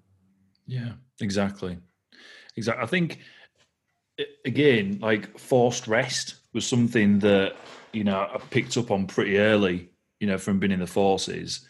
[0.66, 1.78] Yeah, exactly.
[2.56, 2.82] Exactly.
[2.82, 3.20] I think
[4.44, 7.56] again, like forced rest was something that
[7.92, 9.90] you know I picked up on pretty early.
[10.20, 11.66] You know, from being in the forces,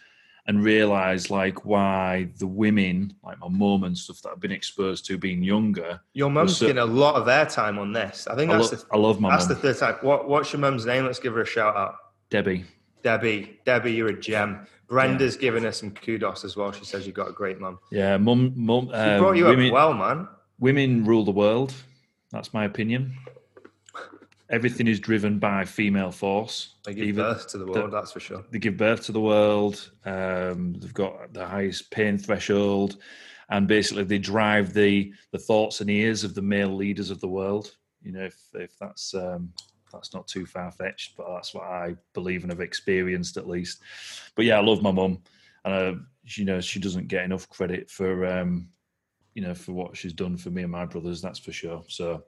[0.47, 5.07] and realize like why the women, like my mum and stuff that I've been exposed
[5.07, 6.01] to being younger.
[6.15, 8.27] Your mum's so, getting a lot of airtime on this.
[8.27, 9.31] I think that's I, lo- the, I love my.
[9.31, 9.55] That's mum.
[9.55, 9.95] the third time.
[10.03, 11.05] What What's your mum's name?
[11.07, 11.97] Let's give her a shout out.
[12.31, 12.65] Debbie.
[13.03, 14.67] Debbie, Debbie, you're a gem.
[14.87, 15.41] Brenda's yeah.
[15.41, 16.71] giving us some kudos as well.
[16.71, 17.81] She says you got a great mum.
[17.91, 18.87] Yeah, mum, mum.
[18.87, 20.29] She brought um, you women, up well, man
[20.63, 21.75] women rule the world.
[22.31, 23.15] That's my opinion.
[24.53, 26.75] Everything is driven by female force.
[26.85, 28.45] They give Even birth to the world, the, that's for sure.
[28.51, 29.91] They give birth to the world.
[30.05, 32.99] Um, they've got the highest pain threshold,
[33.49, 37.29] and basically they drive the the thoughts and ears of the male leaders of the
[37.29, 37.75] world.
[38.03, 39.53] You know, if if that's um,
[39.91, 43.81] that's not too far fetched, but that's what I believe and have experienced at least.
[44.37, 45.23] But yeah, I love my mum,
[45.65, 48.69] and uh, you know she doesn't get enough credit for um,
[49.35, 51.83] you know, for what she's done for me and my brothers, that's for sure.
[51.89, 52.25] So,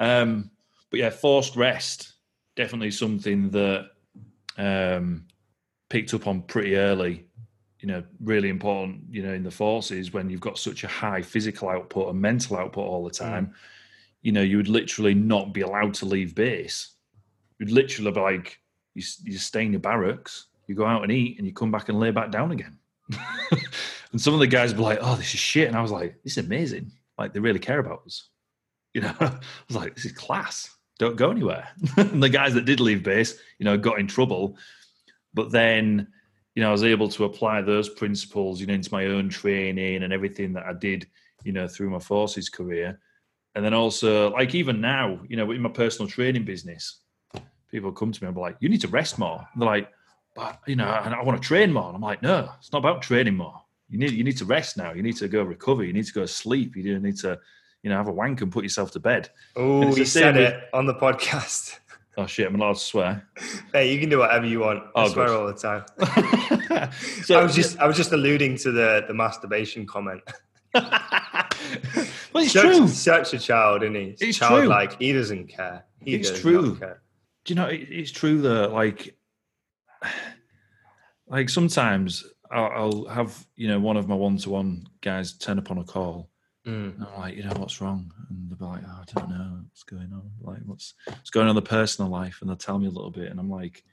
[0.00, 0.50] um,
[0.90, 2.14] but yeah, forced rest
[2.56, 3.90] definitely something that
[4.56, 5.24] um,
[5.88, 7.26] picked up on pretty early.
[7.80, 9.02] You know, really important.
[9.10, 12.56] You know, in the forces when you've got such a high physical output and mental
[12.56, 13.46] output all the time.
[13.46, 13.52] Mm.
[14.22, 16.94] You know, you would literally not be allowed to leave base.
[17.60, 18.60] You'd literally be like,
[18.94, 21.88] you, you stay in your barracks, you go out and eat, and you come back
[21.88, 22.78] and lay back down again.
[24.12, 26.22] And some of the guys were like, "Oh, this is shit," and I was like,
[26.22, 26.92] "This is amazing.
[27.18, 28.28] Like they really care about us."
[28.94, 30.70] You know, I was like, "This is class.
[30.98, 34.56] Don't go anywhere." and the guys that did leave base, you know, got in trouble.
[35.34, 36.08] But then,
[36.54, 40.02] you know, I was able to apply those principles, you know, into my own training
[40.02, 41.06] and everything that I did,
[41.44, 42.98] you know, through my forces career.
[43.54, 47.00] And then also, like even now, you know, in my personal training business,
[47.70, 49.90] people come to me and be like, "You need to rest more." And they're like,
[50.34, 52.80] "But you know, I, I want to train more." And I'm like, "No, it's not
[52.80, 54.92] about training more you need you need to rest now.
[54.92, 55.84] You need to go recover.
[55.84, 56.76] You need to go sleep.
[56.76, 57.38] You need to,
[57.82, 59.30] you know, have a wank and put yourself to bed.
[59.56, 61.78] Oh, he said with, it on the podcast.
[62.18, 62.48] Oh shit!
[62.48, 63.28] I'm allowed to swear.
[63.72, 64.82] Hey, you can do whatever you want.
[64.96, 65.36] I oh, swear good.
[65.40, 65.84] all the time.
[67.22, 70.20] so I was just I was just alluding to the the masturbation comment.
[70.74, 70.88] well,
[72.34, 72.88] it's such, true.
[72.88, 74.02] Such a child, isn't he?
[74.02, 74.96] It's, it's childlike.
[74.96, 74.98] True.
[74.98, 75.84] He doesn't care.
[76.00, 76.74] He it's true.
[76.74, 76.94] Do
[77.46, 77.68] you know?
[77.70, 79.16] It's true that like,
[81.28, 85.78] like sometimes I'll, I'll, have you know one of my one-to-one guys turn up on
[85.78, 86.30] a call.
[86.68, 86.96] Mm.
[86.96, 88.12] And I'm like, you know, what's wrong?
[88.28, 90.30] And they're like, oh, I don't know what's going on.
[90.40, 92.38] Like, what's what's going on in the personal life?
[92.40, 93.84] And they'll tell me a little bit, and I'm like,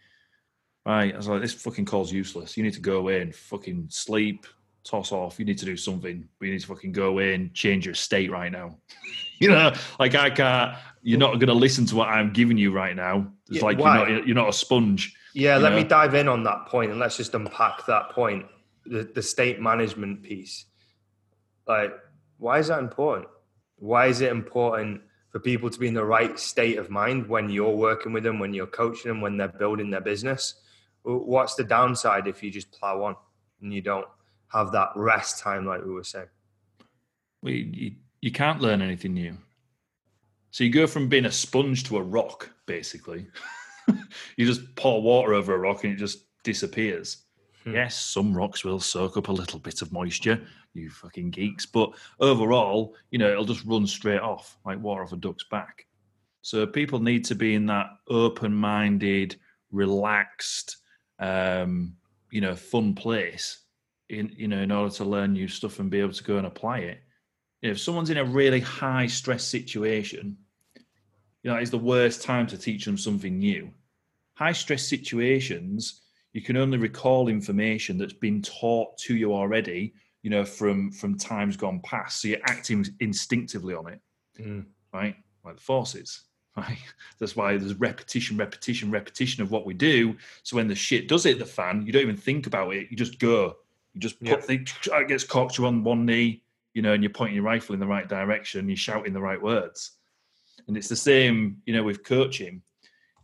[0.85, 1.13] right.
[1.13, 2.57] I was like, this fucking call's useless.
[2.57, 4.45] You need to go away and fucking sleep,
[4.83, 5.39] toss off.
[5.39, 6.27] You need to do something.
[6.37, 8.77] But you need to fucking go away and change your state right now.
[9.39, 10.75] you know, like I can't.
[11.01, 13.31] You're not going to listen to what I'm giving you right now.
[13.47, 13.97] It's yeah, like why?
[13.97, 14.27] you're not.
[14.27, 15.75] You're not a sponge yeah, let know?
[15.75, 18.45] me dive in on that point and let's just unpack that point.
[18.85, 20.65] The, the state management piece.
[21.67, 21.91] Like,
[22.37, 23.27] why is that important?
[23.77, 27.49] Why is it important for people to be in the right state of mind when
[27.49, 30.55] you're working with them, when you're coaching them, when they're building their business?
[31.03, 33.15] What's the downside if you just plow on
[33.61, 34.07] and you don't
[34.47, 36.27] have that rest time, like we were saying?
[37.41, 39.37] Well, you, you can't learn anything new.
[40.51, 43.27] So you go from being a sponge to a rock, basically.
[44.37, 47.17] you just pour water over a rock and it just disappears.
[47.65, 47.73] Hmm.
[47.73, 50.41] Yes, some rocks will soak up a little bit of moisture,
[50.75, 51.65] you fucking geeks.
[51.65, 55.85] But overall, you know, it'll just run straight off like water off a duck's back.
[56.41, 59.35] So people need to be in that open-minded,
[59.71, 60.77] relaxed,
[61.19, 61.95] um,
[62.29, 63.59] you know, fun place
[64.09, 66.45] in you know in order to learn new stuff and be able to go and
[66.45, 66.99] apply it.
[67.61, 70.37] If someone's in a really high stress situation,
[71.41, 73.71] you know, it's the worst time to teach them something new.
[74.35, 76.01] High stress situations
[76.35, 79.93] you can only recall information that's been taught to you already
[80.25, 82.19] you know from from times gone past.
[82.19, 84.01] So you're acting instinctively on it
[84.39, 84.65] mm.
[84.91, 85.15] right?
[85.43, 86.23] Like the forces
[86.57, 86.79] right?
[87.19, 90.17] That's why there's repetition repetition repetition of what we do.
[90.41, 92.87] So when the shit does hit the fan you don't even think about it.
[92.89, 93.57] You just go.
[93.93, 94.57] You just put yeah.
[94.57, 96.41] the it gets cocked you on one knee
[96.73, 99.41] you know and you're pointing your rifle in the right direction you're shouting the right
[99.41, 99.91] words.
[100.67, 102.63] And it's the same you know with coaching.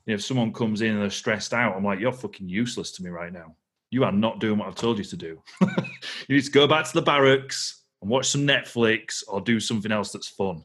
[0.05, 2.91] You know, if someone comes in and they're stressed out, I'm like, you're fucking useless
[2.93, 3.55] to me right now.
[3.91, 5.41] You are not doing what I've told you to do.
[5.61, 9.91] you need to go back to the barracks and watch some Netflix or do something
[9.91, 10.63] else that's fun.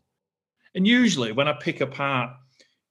[0.74, 2.30] And usually when I pick apart,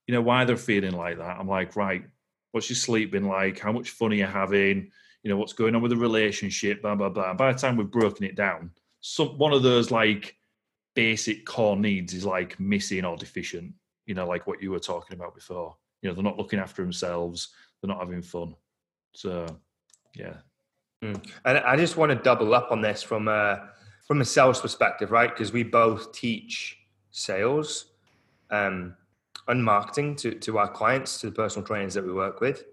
[0.08, 2.04] you know, why they're feeling like that, I'm like, right,
[2.52, 3.60] what's your sleep been like?
[3.60, 4.92] How much fun are you having?
[5.24, 7.34] You know, what's going on with the relationship, blah, blah, blah.
[7.34, 8.72] by the time we've broken it down,
[9.02, 10.36] some one of those like
[10.94, 13.74] basic core needs is like missing or deficient,
[14.06, 15.76] you know, like what you were talking about before
[16.06, 17.50] you know they're not looking after themselves
[17.82, 18.54] they're not having fun
[19.16, 19.48] so
[20.16, 20.34] yeah.
[21.04, 21.26] Mm.
[21.44, 23.70] and i just want to double up on this from a
[24.06, 25.32] from a sales perspective right?
[25.32, 26.78] Because we both teach
[27.12, 27.88] sales
[28.52, 28.96] um,
[29.48, 32.66] and marketing to, to our clients to the personal trainers that we work with.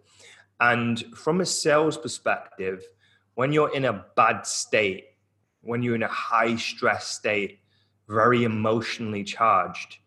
[0.61, 2.85] And from a sales perspective
[3.35, 5.07] when you're in a bad state
[5.63, 7.61] when you're in a high stress state
[8.09, 9.99] very emotionally charged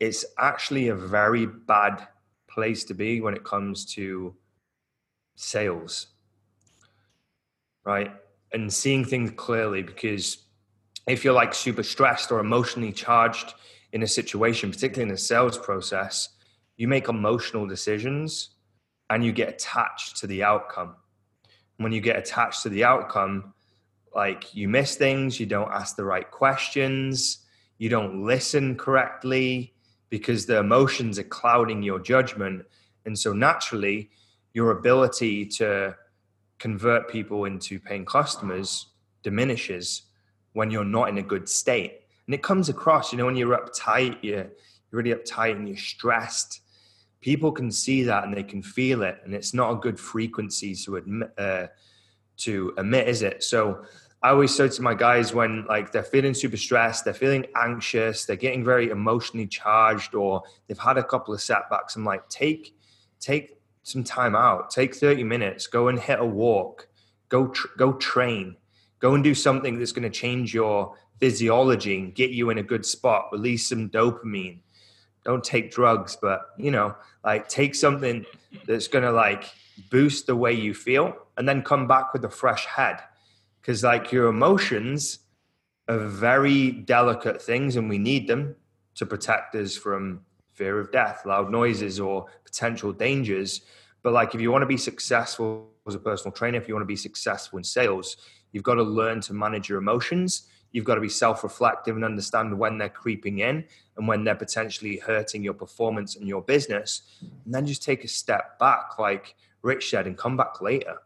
[0.00, 2.06] it's actually a very bad
[2.48, 4.34] place to be when it comes to
[5.36, 6.08] sales,
[7.84, 8.12] right?
[8.52, 10.38] And seeing things clearly because
[11.06, 13.54] if you're like super stressed or emotionally charged
[13.92, 16.30] in a situation, particularly in a sales process,
[16.76, 18.50] you make emotional decisions
[19.10, 20.96] and you get attached to the outcome.
[21.76, 23.52] When you get attached to the outcome,
[24.14, 27.38] like you miss things, you don't ask the right questions,
[27.78, 29.74] you don't listen correctly,
[30.08, 32.64] because the emotions are clouding your judgment.
[33.04, 34.10] And so naturally,
[34.52, 35.96] your ability to
[36.58, 38.86] convert people into paying customers
[39.22, 40.02] diminishes
[40.52, 42.00] when you're not in a good state.
[42.26, 44.52] And it comes across, you know, when you're uptight, you're, you're
[44.92, 46.60] really uptight and you're stressed.
[47.20, 50.74] People can see that and they can feel it, and it's not a good frequency
[50.74, 51.66] to admit, uh,
[52.36, 53.42] to emit, is it?
[53.42, 53.84] So
[54.22, 58.24] I always say to my guys when like they're feeling super stressed, they're feeling anxious,
[58.24, 61.96] they're getting very emotionally charged, or they've had a couple of setbacks.
[61.96, 62.74] I'm like, take
[63.20, 63.53] take
[63.84, 66.88] some time out, take 30 minutes, go and hit a walk,
[67.28, 68.56] go tr- go train,
[68.98, 72.62] go and do something that's going to change your physiology and get you in a
[72.62, 73.28] good spot.
[73.30, 74.58] Release some dopamine.
[75.24, 78.24] Don't take drugs, but you know, like take something
[78.66, 79.44] that's going to like
[79.90, 82.98] boost the way you feel, and then come back with a fresh head.
[83.60, 85.20] Because like your emotions
[85.88, 88.56] are very delicate things and we need them
[88.94, 90.20] to protect us from
[90.54, 93.62] fear of death loud noises or potential dangers.
[94.02, 96.82] But like if you want to be successful as a personal trainer if you want
[96.82, 98.16] to be successful in sales
[98.54, 100.48] you've got to learn to manage your emotions.
[100.70, 103.64] You've got to be self-reflective and understand when they're creeping in
[103.96, 107.02] and when they're potentially hurting your performance and your business.
[107.20, 110.98] And then just take a step back like rich said and come back later.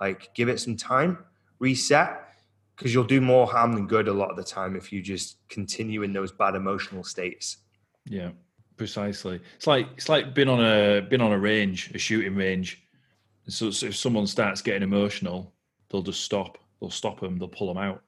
[0.00, 1.18] Like give it some time
[1.58, 2.28] reset
[2.76, 5.48] because you'll do more harm than good a lot of the time if you just
[5.48, 7.58] continue in those bad emotional states.
[8.04, 8.30] Yeah,
[8.76, 9.40] precisely.
[9.56, 12.82] It's like it's like been on a been on a range, a shooting range.
[13.48, 15.52] So, so if someone starts getting emotional,
[15.88, 16.58] they'll just stop.
[16.80, 17.38] They'll stop them.
[17.38, 18.02] They'll pull them out.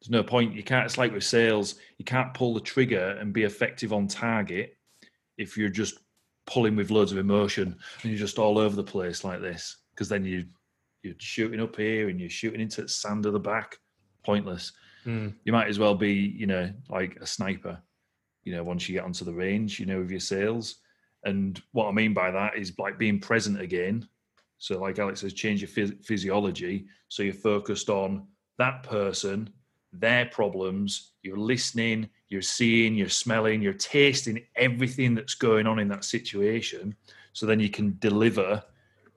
[0.00, 0.54] There's no point.
[0.54, 0.84] You can't.
[0.84, 1.76] It's like with sales.
[1.98, 4.76] You can't pull the trigger and be effective on target
[5.36, 5.98] if you're just
[6.46, 9.78] pulling with loads of emotion and you're just all over the place like this.
[9.94, 10.44] Because then you
[11.02, 13.78] you're shooting up here and you're shooting into the sand of the back.
[14.24, 14.72] Pointless.
[15.04, 15.34] Mm.
[15.44, 17.78] You might as well be, you know, like a sniper.
[18.44, 20.76] You know, once you get onto the range, you know, with your sales.
[21.24, 24.06] And what I mean by that is like being present again.
[24.58, 26.86] So, like Alex says, change your phys- physiology.
[27.08, 28.26] So you're focused on
[28.58, 29.50] that person,
[29.92, 31.12] their problems.
[31.22, 36.94] You're listening, you're seeing, you're smelling, you're tasting everything that's going on in that situation.
[37.32, 38.62] So then you can deliver,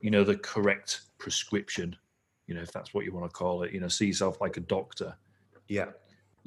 [0.01, 1.95] you know, the correct prescription,
[2.47, 4.57] you know, if that's what you want to call it, you know, see yourself like
[4.57, 5.15] a doctor.
[5.67, 5.87] Yeah.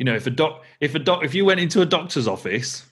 [0.01, 2.87] You know, if a doc, if a doc, if you went into a doctor's office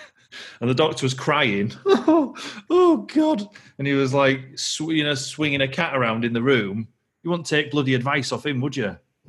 [0.62, 2.34] and the doctor was crying, oh,
[2.70, 3.46] oh God,
[3.76, 6.88] and he was like, sw- you know, swinging a cat around in the room,
[7.22, 8.96] you wouldn't take bloody advice off him, would you?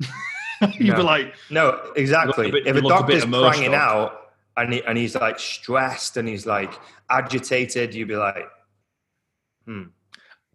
[0.78, 0.96] You'd No.
[0.96, 2.50] be like, No, exactly.
[2.50, 3.50] bit- if a a doctor's emotional.
[3.52, 6.72] crying out and he, and he's like stressed and he's like
[7.10, 8.48] agitated, you'd be like,
[9.66, 9.82] hmm.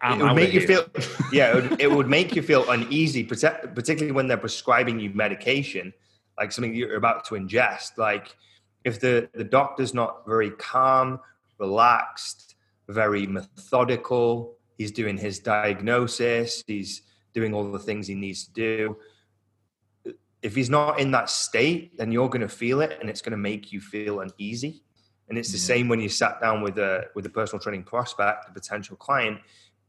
[0.01, 0.81] I'm it would make you here.
[0.81, 0.85] feel
[1.31, 5.93] yeah it would, it would make you feel uneasy particularly when they're prescribing you medication
[6.37, 7.97] like something you're about to ingest.
[7.97, 8.35] Like
[8.83, 11.19] if the the doctor's not very calm
[11.59, 12.55] relaxed
[12.89, 17.03] very methodical he's doing his diagnosis he's
[17.33, 18.97] doing all the things he needs to do
[20.41, 23.31] if he's not in that state then you're going to feel it and it's going
[23.31, 24.81] to make you feel uneasy.
[25.29, 25.75] And it's the Yeah.
[25.77, 29.39] same when you sat down with a with a personal training prospect a potential client.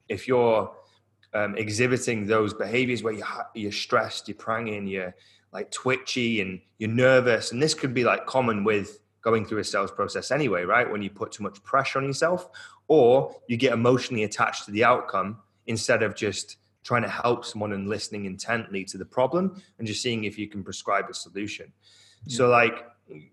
[0.08, 0.70] If you're
[1.34, 5.14] um, exhibiting those behaviors where you're, ha- you're stressed, you're pranging, you're
[5.52, 9.64] like twitchy and you're nervous, and this could be like common with going through a
[9.64, 10.90] sales process anyway, right?
[10.90, 12.48] When you put too much pressure on yourself,
[12.88, 17.72] or you get emotionally attached to the outcome instead of just trying to help someone
[17.72, 21.72] and listening intently to the problem and just seeing if you can prescribe a solution.
[22.26, 22.84] So, like,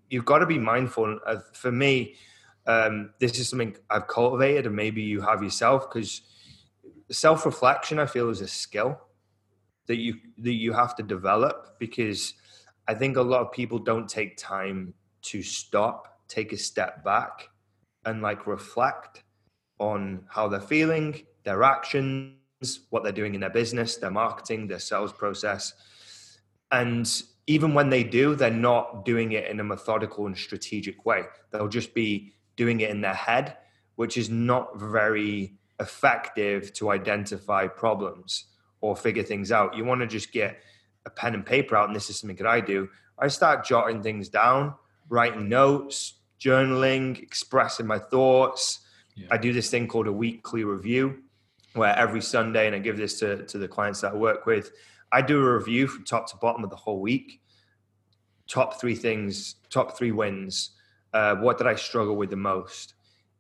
[0.09, 1.19] you've got to be mindful.
[1.25, 2.15] Of, for me,
[2.67, 6.21] um, this is something I've cultivated, and maybe you have yourself, because
[7.11, 8.99] self reflection, I feel, is a skill
[9.89, 11.77] that you that you have to develop.
[11.79, 12.35] Because
[12.87, 17.49] I think a lot of people don't take time to stop, take a step back,
[18.05, 19.23] and like reflect
[19.79, 22.35] on how they're feeling, their actions,
[22.89, 25.73] what they're doing in their business, their marketing, their sales process.
[26.71, 27.09] And
[27.47, 31.23] even when they do, they're not doing it in a methodical and strategic way.
[31.51, 33.57] They'll just be doing it in their head,
[33.95, 38.48] which is not very effective to identify problems
[38.81, 39.75] or figure things out.
[39.75, 40.59] You want to just get
[41.05, 42.89] a pen and paper out, and this is something that I do.
[43.17, 44.73] I start jotting things down,
[45.09, 48.79] writing notes, journaling, expressing my thoughts.
[49.15, 49.27] Yeah.
[49.31, 51.23] I do this thing called a weekly review,
[51.73, 54.71] where every Sunday, and I give this to, to the clients that I work with,
[55.11, 57.41] I do a review from top to bottom of the whole week.
[58.47, 60.71] Top three things, top three wins.
[61.13, 62.93] Uh, what did I struggle with the most?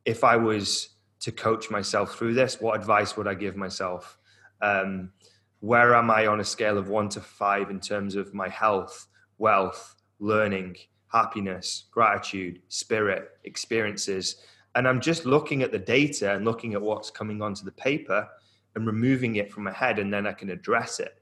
[0.05, 0.89] If I was
[1.21, 4.17] to coach myself through this, what advice would I give myself?
[4.61, 5.11] Um,
[5.59, 9.07] where am I on a scale of one to five in terms of my health,
[9.37, 10.77] wealth, learning,
[11.11, 14.37] happiness, gratitude, spirit, experiences?
[14.75, 18.27] And I'm just looking at the data and looking at what's coming onto the paper
[18.75, 21.21] and removing it from my head, and then I can address it.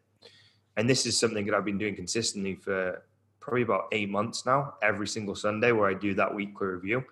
[0.76, 3.04] And this is something that I've been doing consistently for
[3.40, 7.04] probably about eight months now, every single Sunday, where I do that weekly review.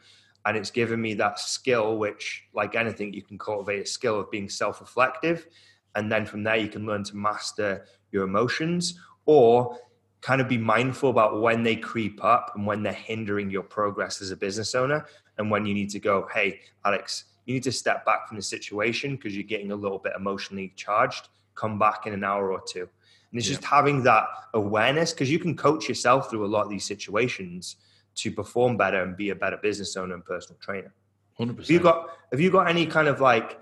[0.45, 4.30] And it's given me that skill, which, like anything, you can cultivate a skill of
[4.30, 5.47] being self reflective.
[5.96, 9.80] And then from there, you can learn to master your emotions or
[10.22, 14.22] kind of be mindful about when they creep up and when they're hindering your progress
[14.22, 15.06] as a business owner.
[15.38, 18.43] And when you need to go, hey, Alex, you need to step back from the
[18.43, 21.28] situation because you're getting a little bit emotionally charged.
[21.54, 22.89] Come back in an hour or two.
[23.32, 23.56] And it's Yeah.
[23.56, 27.76] just having that awareness because you can coach yourself through a lot of these situations
[28.16, 30.93] to perform better and be a better business owner and personal trainer.
[31.38, 31.58] 100%.
[31.58, 33.60] Have you got have you got any kind of like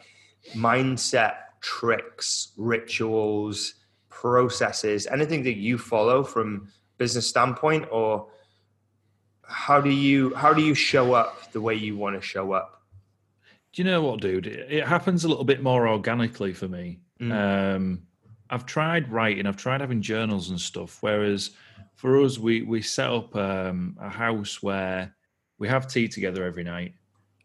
[0.56, 3.76] mindset tricks, rituals,
[4.10, 6.68] processes, anything that you follow from
[7.00, 8.28] business standpoint or
[9.46, 12.82] how do you how do you show up the way you want to show up?
[13.72, 14.46] Do you know what, dude?
[14.46, 17.00] It happens a little bit more organically for me.
[17.20, 17.32] Mm.
[17.76, 18.04] Um,
[18.50, 20.98] I've tried writing, I've tried having journals and stuff.
[21.02, 21.52] Whereas
[21.96, 25.16] for us, we we set up um, a house where
[25.58, 26.94] we have tea together every night.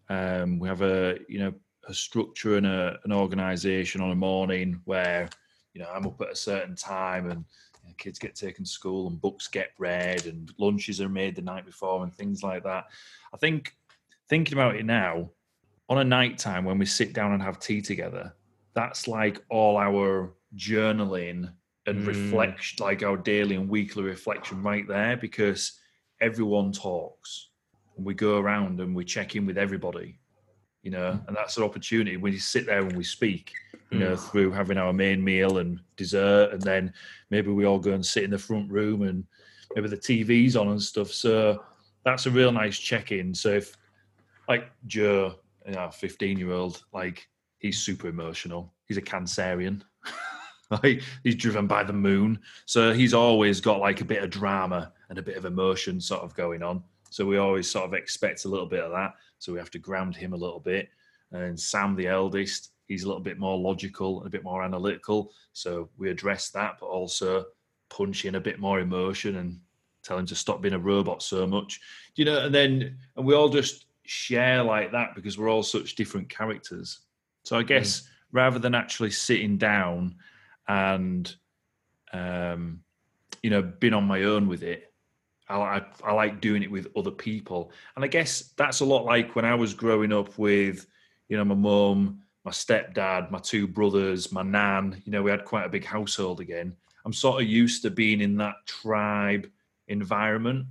[0.09, 1.55] Um, we have a you know
[1.89, 5.29] a structure and a, an organization on a morning where
[5.75, 7.45] you know I'm up at a certain time and
[7.83, 11.35] you know, kids get taken to school and books get read and lunches are made
[11.35, 12.85] the night before and things like that.
[13.33, 13.75] I think
[14.29, 15.31] thinking about it now,
[15.89, 18.35] on a night time when we sit down and have tea together,
[18.75, 21.51] that's like all our journaling
[21.87, 22.07] and Mm.
[22.07, 25.81] reflection, like our daily and weekly reflection right there, because
[26.21, 27.49] everyone talks
[27.97, 30.19] and we go around and we check in with everybody,
[30.89, 33.53] you know, and that's an opportunity when you sit there and we speak,
[33.91, 34.29] you know, hmm.
[34.31, 36.95] through having our main meal and dessert, and then
[37.29, 39.23] maybe we all go and sit in the front room and
[39.75, 41.11] maybe the TV's on and stuff.
[41.11, 41.63] So
[42.07, 43.35] that's a real nice check in.
[43.35, 43.77] So if
[44.49, 45.35] like Joe,
[45.67, 47.29] you know, 15 year old, like
[47.59, 48.73] he's super emotional.
[48.87, 49.83] He's a Cancerian.
[50.71, 52.39] like he's driven by the moon.
[52.65, 56.23] So he's always got like a bit of drama and a bit of emotion sort
[56.23, 56.83] of going on.
[57.11, 59.13] So we always sort of expect a little bit of that.
[59.39, 60.89] So we have to ground him a little bit.
[61.33, 65.33] And Sam, the eldest, he's a little bit more logical and a bit more analytical.
[65.53, 67.47] So we address that, but also
[67.91, 69.61] punch in a bit more emotion and
[70.03, 71.81] tell him to stop being a robot so much.
[72.17, 75.95] You know, and then and we all just share like that because we're all such
[75.95, 77.01] different characters.
[77.45, 80.17] So I guess rather than actually sitting down
[80.67, 81.35] and
[82.13, 82.81] um,
[83.43, 84.88] you know, been on my own with it.
[85.49, 89.35] I, I, like doing it with other people, and I guess that's a lot like
[89.35, 90.87] when I was growing up with,
[91.29, 95.01] you know, my mum, my stepdad, my two brothers, my nan.
[95.05, 96.75] You know, we had quite a big household again.
[97.05, 99.49] I'm sort of used to being in that tribe
[99.89, 100.67] environment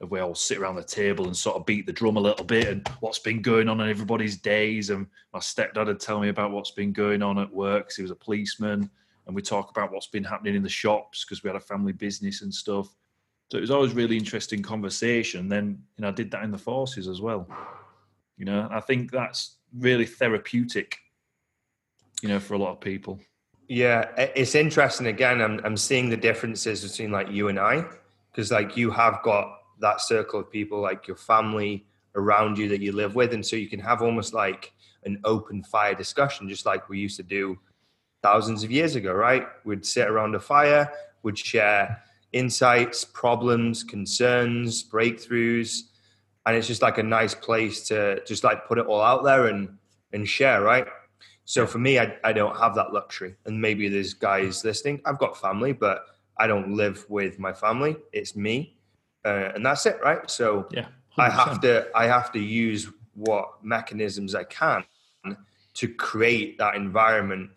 [0.00, 2.44] of we all sit around the table and sort of beat the drum a little
[2.44, 4.90] bit and what's been going on in everybody's days.
[4.90, 8.02] And my stepdad would tell me about what's been going on at work because he
[8.02, 8.90] was a policeman.
[9.26, 11.92] And we talk about what's been happening in the shops because we had a family
[11.92, 12.88] business and stuff.
[13.50, 15.48] So it was always really interesting conversation.
[15.48, 17.48] Then, you know, I did that in the forces as well.
[18.36, 20.98] You know, I think that's really therapeutic,
[22.22, 23.18] you know, for a lot of people.
[23.68, 25.08] Yeah, it's interesting.
[25.08, 27.84] Again, I'm I'm seeing the differences between like you and I,
[28.30, 32.80] because like you have got that circle of people, like your family around you that
[32.80, 34.72] you live with, and so you can have almost like
[35.04, 37.58] an open fire discussion, just like we used to do
[38.22, 39.46] thousands of years ago, right?
[39.64, 40.90] We'd sit around a fire,
[41.22, 42.02] would share
[42.32, 45.82] insights, problems, concerns, breakthroughs,
[46.46, 49.46] and it's just like a nice place to just like put it all out there
[49.46, 49.76] and
[50.12, 50.86] and share, right?
[51.44, 53.34] So for me, I, I don't have that luxury.
[53.46, 55.00] And maybe there's guys listening.
[55.06, 56.04] I've got family, but
[56.36, 57.96] I don't live with my family.
[58.12, 58.76] It's me,
[59.24, 60.30] uh, and that's it, right?
[60.30, 61.24] So yeah, 100%.
[61.24, 64.84] I have to I have to use what mechanisms I can
[65.74, 67.50] to create that environment.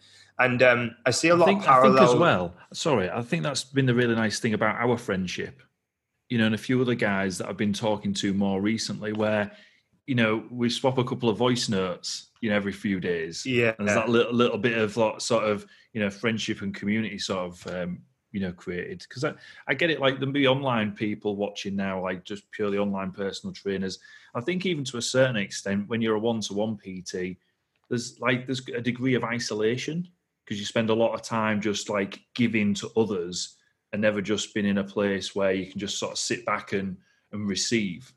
[0.44, 2.54] And um, I see a lot think, of parallels I think as well.
[2.74, 5.62] Sorry, I think that's been the really nice thing about our friendship.
[6.30, 9.52] You know, and a few other guys that I've been talking to more recently, where
[10.08, 13.74] you know we swap a couple of voice notes you know every few days yeah
[13.78, 17.18] and there's that little, little bit of like, sort of you know friendship and community
[17.18, 18.00] sort of um,
[18.32, 19.34] you know created because I,
[19.68, 23.54] I get it like there'll be online people watching now like just purely online personal
[23.54, 24.00] trainers
[24.34, 27.38] i think even to a certain extent when you're a one-to-one pt
[27.90, 30.08] there's like there's a degree of isolation
[30.44, 33.58] because you spend a lot of time just like giving to others
[33.94, 36.74] and never just been in a place where you can just sort of sit back
[36.74, 36.98] and
[37.32, 38.14] and receive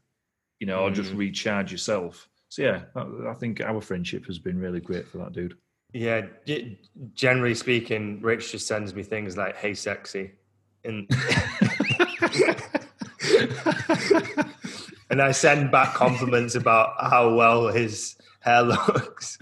[0.58, 0.82] you know mm.
[0.82, 1.18] or just mm.
[1.18, 2.82] recharge yourself so yeah,
[3.28, 5.56] I think our friendship has been really great for that dude.
[5.92, 6.26] Yeah,
[7.12, 10.30] generally speaking, Rich just sends me things like "Hey, sexy,"
[10.84, 11.10] and
[15.10, 18.62] and I send back compliments about how well his hair
[18.92, 19.36] looks.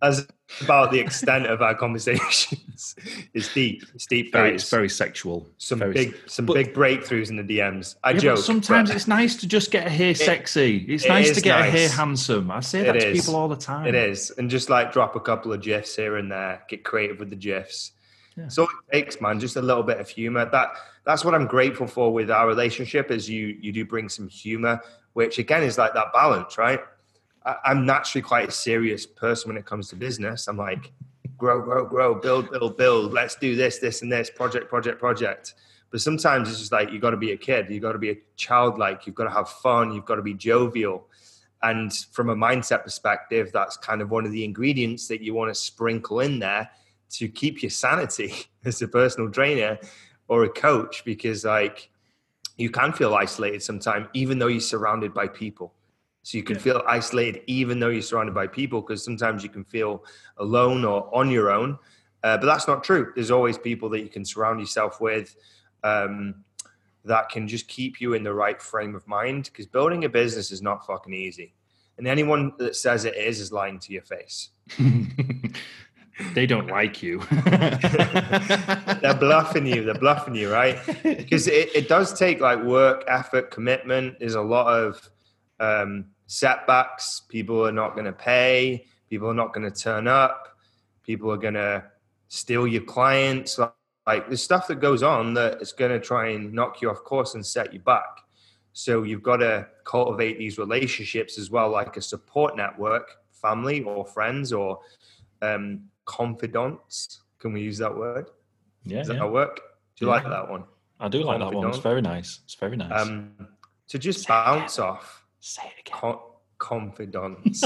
[0.00, 0.26] As
[0.60, 2.96] about the extent of our conversations
[3.34, 3.84] is deep.
[3.94, 4.32] It's deep.
[4.32, 5.48] Very, it's very sexual.
[5.58, 7.96] Some very big, some but, big breakthroughs in the DMs.
[8.04, 8.38] I yeah, joke.
[8.38, 10.84] sometimes it's nice to just get a hair sexy.
[10.88, 11.68] It's it nice to get nice.
[11.68, 12.50] a hair handsome.
[12.50, 13.20] I say that it to is.
[13.20, 13.86] people all the time.
[13.86, 16.62] It is, and just like drop a couple of gifs here and there.
[16.68, 17.92] Get creative with the gifs.
[18.36, 18.48] Yeah.
[18.48, 20.44] So it takes, man, just a little bit of humor.
[20.50, 20.70] That
[21.04, 23.10] that's what I'm grateful for with our relationship.
[23.10, 24.80] Is you you do bring some humor,
[25.12, 26.80] which again is like that balance, right?
[27.44, 30.48] I'm naturally quite a serious person when it comes to business.
[30.48, 30.92] I'm like,
[31.36, 33.12] grow, grow, grow, build, build, build.
[33.12, 35.54] Let's do this, this, and this project, project, project.
[35.90, 37.70] But sometimes it's just like you got to be a kid.
[37.70, 39.06] You got to be a childlike.
[39.06, 39.92] You've got to have fun.
[39.92, 41.06] You've got to be jovial.
[41.62, 45.50] And from a mindset perspective, that's kind of one of the ingredients that you want
[45.50, 46.70] to sprinkle in there
[47.10, 48.34] to keep your sanity
[48.64, 49.78] as a personal trainer
[50.28, 51.90] or a coach, because like
[52.56, 55.74] you can feel isolated sometimes, even though you're surrounded by people.
[56.24, 56.62] So you can yeah.
[56.62, 60.04] feel isolated even though you're surrounded by people because sometimes you can feel
[60.38, 61.78] alone or on your own.
[62.24, 63.12] Uh, but that's not true.
[63.14, 65.36] There's always people that you can surround yourself with
[65.84, 66.34] um,
[67.04, 70.50] that can just keep you in the right frame of mind because building a business
[70.50, 71.54] is not fucking easy.
[71.98, 74.48] And anyone that says it is is lying to your face.
[76.34, 77.18] they don't like you.
[77.44, 79.84] they're bluffing you.
[79.84, 80.78] They're bluffing you, right?
[81.02, 84.18] Because it, it does take like work, effort, commitment.
[84.18, 85.10] There's a lot of
[85.60, 87.22] um, setbacks.
[87.28, 88.84] People are not going to pay.
[89.08, 90.58] People are not going to turn up.
[91.04, 91.84] People are going to
[92.28, 93.58] steal your clients.
[93.58, 93.72] Like,
[94.06, 97.04] like there's stuff that goes on that is going to try and knock you off
[97.04, 98.20] course and set you back.
[98.72, 104.04] So you've got to cultivate these relationships as well, like a support network, family or
[104.04, 104.80] friends or
[105.40, 107.22] um, confidants.
[107.38, 108.30] Can we use that word?
[108.84, 108.98] Yeah.
[108.98, 109.26] Does that yeah.
[109.26, 109.60] work?
[109.96, 110.14] Do you yeah.
[110.14, 110.64] like that one?
[110.98, 111.52] I do like Confidant.
[111.52, 111.68] that one.
[111.68, 112.40] It's very nice.
[112.44, 113.00] It's very nice.
[113.00, 113.30] Um,
[113.88, 116.00] to just bounce off Say it again.
[116.00, 116.20] Con-
[116.56, 117.62] confidence.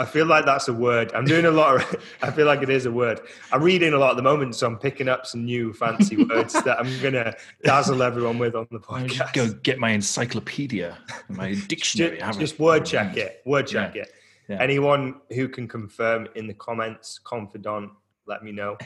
[0.00, 1.12] I feel like that's a word.
[1.14, 2.04] I'm doing a lot of.
[2.22, 3.20] I feel like it is a word.
[3.52, 6.54] I'm reading a lot at the moment, so I'm picking up some new fancy words
[6.64, 9.32] that I'm gonna dazzle everyone with on the podcast.
[9.32, 10.98] Go get my encyclopedia,
[11.28, 12.18] my dictionary.
[12.18, 13.40] just, just word check it.
[13.46, 14.02] Word check yeah.
[14.02, 14.12] it.
[14.48, 14.60] Yeah.
[14.60, 17.92] Anyone who can confirm in the comments, confidant,
[18.26, 18.76] let me know.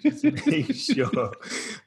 [0.00, 1.32] just make sure.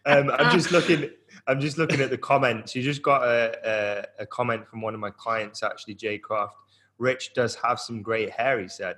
[0.05, 1.11] Um, I'm just looking.
[1.47, 2.75] I'm just looking at the comments.
[2.75, 6.55] You just got a, a, a comment from one of my clients, actually, Jay Croft.
[6.97, 8.97] Rich does have some great hair, he said.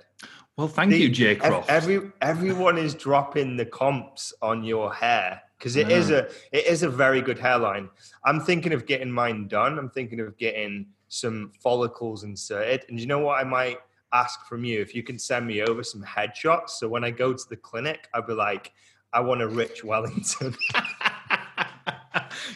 [0.56, 1.70] Well, thank you, Jay Croft.
[1.70, 6.82] Every everyone is dropping the comps on your hair because it is a it is
[6.82, 7.88] a very good hairline.
[8.24, 9.78] I'm thinking of getting mine done.
[9.78, 12.84] I'm thinking of getting some follicles inserted.
[12.88, 13.78] And you know what I might
[14.12, 14.80] ask from you?
[14.80, 16.70] If you can send me over some headshots.
[16.70, 18.72] So when I go to the clinic, I'll be like,
[19.12, 20.56] I want a Rich Wellington.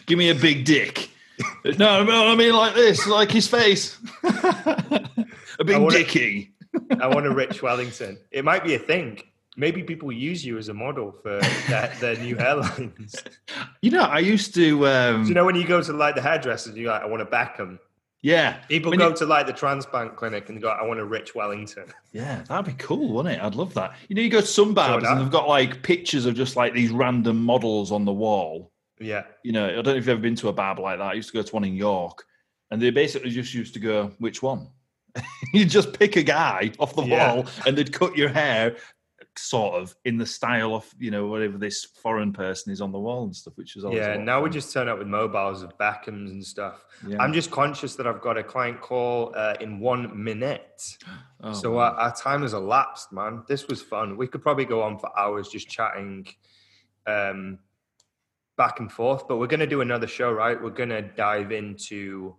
[0.05, 1.09] Give me a big dick.
[1.77, 3.97] no, no, I mean like this, like his face.
[4.23, 6.53] a big wanna, dicky.
[6.99, 8.17] I want a Rich Wellington.
[8.31, 9.21] It might be a thing.
[9.57, 11.39] Maybe people use you as a model for
[11.69, 13.25] their, their new hairlines.
[13.81, 14.87] You know, I used to.
[14.87, 17.21] Um, Do you know when you go to like the hairdressers, you're like, I want
[17.21, 17.79] a Beckham.
[18.21, 18.57] Yeah.
[18.67, 21.35] People When go you- to like the transplant clinic and go, I want a Rich
[21.35, 21.85] Wellington.
[22.11, 23.41] Yeah, that'd be cool, wouldn't it?
[23.43, 23.93] I'd love that.
[24.09, 26.73] You know, you go to some barbers and they've got like pictures of just like
[26.73, 28.71] these random models on the wall.
[28.99, 29.23] Yeah.
[29.43, 31.11] You know, I don't know if you've ever been to a barber like that.
[31.11, 32.23] I used to go to one in York
[32.71, 34.67] and they basically just used to go, which one?
[35.53, 37.35] you just pick a guy off the Yeah.
[37.35, 38.75] wall and they'd cut your hair
[39.37, 42.99] sort of in the style of, you know, whatever this foreign person is on the
[42.99, 44.15] wall and stuff, which is always Yeah.
[44.15, 46.85] Now we just turn up with mobiles of Beckhams and stuff.
[47.05, 47.17] Yeah.
[47.21, 50.81] I'm just conscious that I've got a client call uh, in one minute.
[51.43, 53.43] Oh, so our, our time has elapsed, man.
[53.47, 54.17] This was fun.
[54.17, 56.25] We could probably go on for hours just chatting
[57.05, 57.59] um,
[58.57, 60.61] back and forth, but we're going to do another show, right?
[60.61, 62.35] We're going to dive into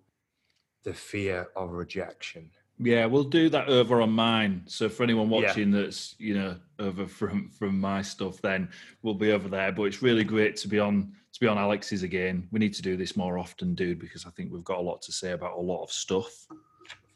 [0.85, 2.51] the fear of rejection.
[2.79, 4.63] Yeah, we'll do that over on mine.
[4.67, 5.49] So for anyone Yeah.
[5.49, 8.69] watching that's you know over from from my stuff, then
[9.03, 9.73] we'll be over there.
[9.73, 12.49] But it's really great to be on to be on Alex's again.
[12.53, 15.01] We need to do this more often, dude, because I think we've got a lot
[15.03, 16.47] to say about a lot of stuff.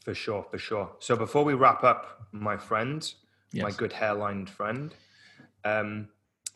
[0.05, 0.90] For sure, for sure.
[0.98, 3.11] So before we wrap up, my friend,
[3.55, 4.94] my good hairlined friend,
[5.64, 6.09] um,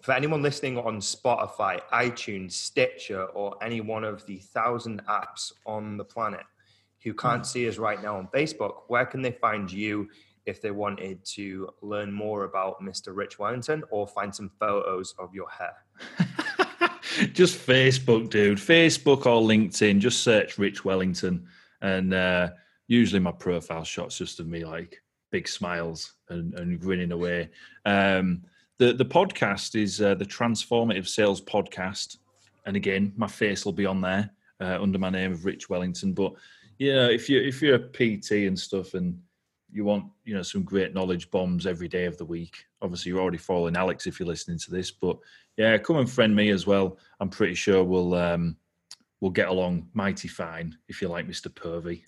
[0.05, 5.97] for anyone listening on Spotify, iTunes, Stitcher, or any one of the thousand apps on
[5.97, 6.45] the planet
[7.03, 10.07] who can't see us right now on Facebook, where can they find you
[10.45, 13.17] if they wanted to learn more about Mr.
[13.17, 15.73] Rich Wellington or find some photos of your hair?
[17.33, 18.59] just Facebook, dude.
[18.59, 20.01] Facebook or LinkedIn.
[20.01, 21.47] Just search Rich Wellington,
[21.81, 22.51] and uh,
[22.89, 27.49] usually my profile shots just of me like big smiles and, and grinning away.
[27.87, 28.43] Um,
[28.79, 32.19] the the podcast is uh, the Transformative Sales Podcast,
[32.67, 36.13] and again, my face will be on there uh, under my name of Rich Wellington.
[36.13, 36.33] But
[36.79, 39.21] know, if you if you're a PT and stuff, and
[39.73, 43.21] you want you know some great knowledge bombs every day of the week, obviously you're
[43.21, 45.19] already following Alex if you're listening to this, but
[45.57, 46.99] yeah, come and friend me as well.
[47.21, 48.57] I'm pretty sure we'll um,
[49.21, 51.49] we'll get along mighty fine if you like Mr.
[51.49, 52.03] Pervy.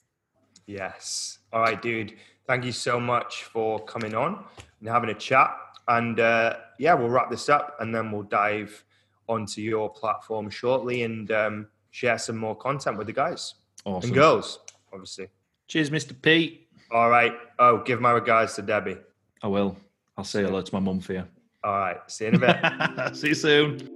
[0.67, 1.39] Yes.
[1.53, 2.15] All right, dude.
[2.47, 4.45] Thank you so much for coming on
[4.81, 5.57] and having a chat.
[5.89, 8.85] And uh, yeah, we'll wrap this up and then we'll dive
[9.29, 14.09] onto your platform shortly and um, share some more content with the guys Awesome.
[14.11, 14.61] and girls,
[14.93, 15.29] obviously.
[15.69, 16.21] Cheers, Mr.
[16.21, 16.69] Pete.
[16.91, 17.33] All right.
[17.59, 18.97] Oh, give my regards to Debbie.
[19.43, 19.77] I will.
[20.17, 21.25] I'll say hello to my mum for you.
[21.65, 21.99] All right.
[22.07, 23.17] See you in a bit.
[23.17, 23.96] See you soon.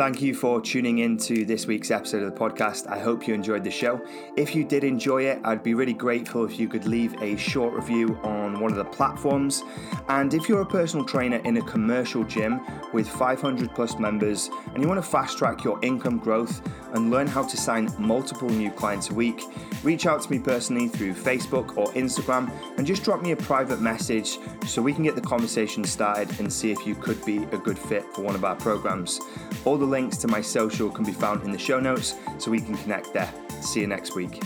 [0.00, 2.86] Thank you for tuning in to this week's episode of the podcast.
[2.86, 4.00] I hope you enjoyed the show.
[4.34, 7.74] If you did enjoy it, I'd be really grateful if you could leave a short
[7.74, 9.62] review on one of the platforms.
[10.08, 12.62] And if you're a personal trainer in a commercial gym
[12.94, 16.62] with 500 plus members and you want to fast track your income growth
[16.94, 19.42] and learn how to sign multiple new clients a week,
[19.82, 23.82] reach out to me personally through Facebook or Instagram and just drop me a private
[23.82, 27.58] message so we can get the conversation started and see if you could be a
[27.58, 29.20] good fit for one of our programs.
[29.66, 32.60] All the links to my social can be found in the show notes so we
[32.60, 33.32] can connect there.
[33.60, 34.40] See you next week.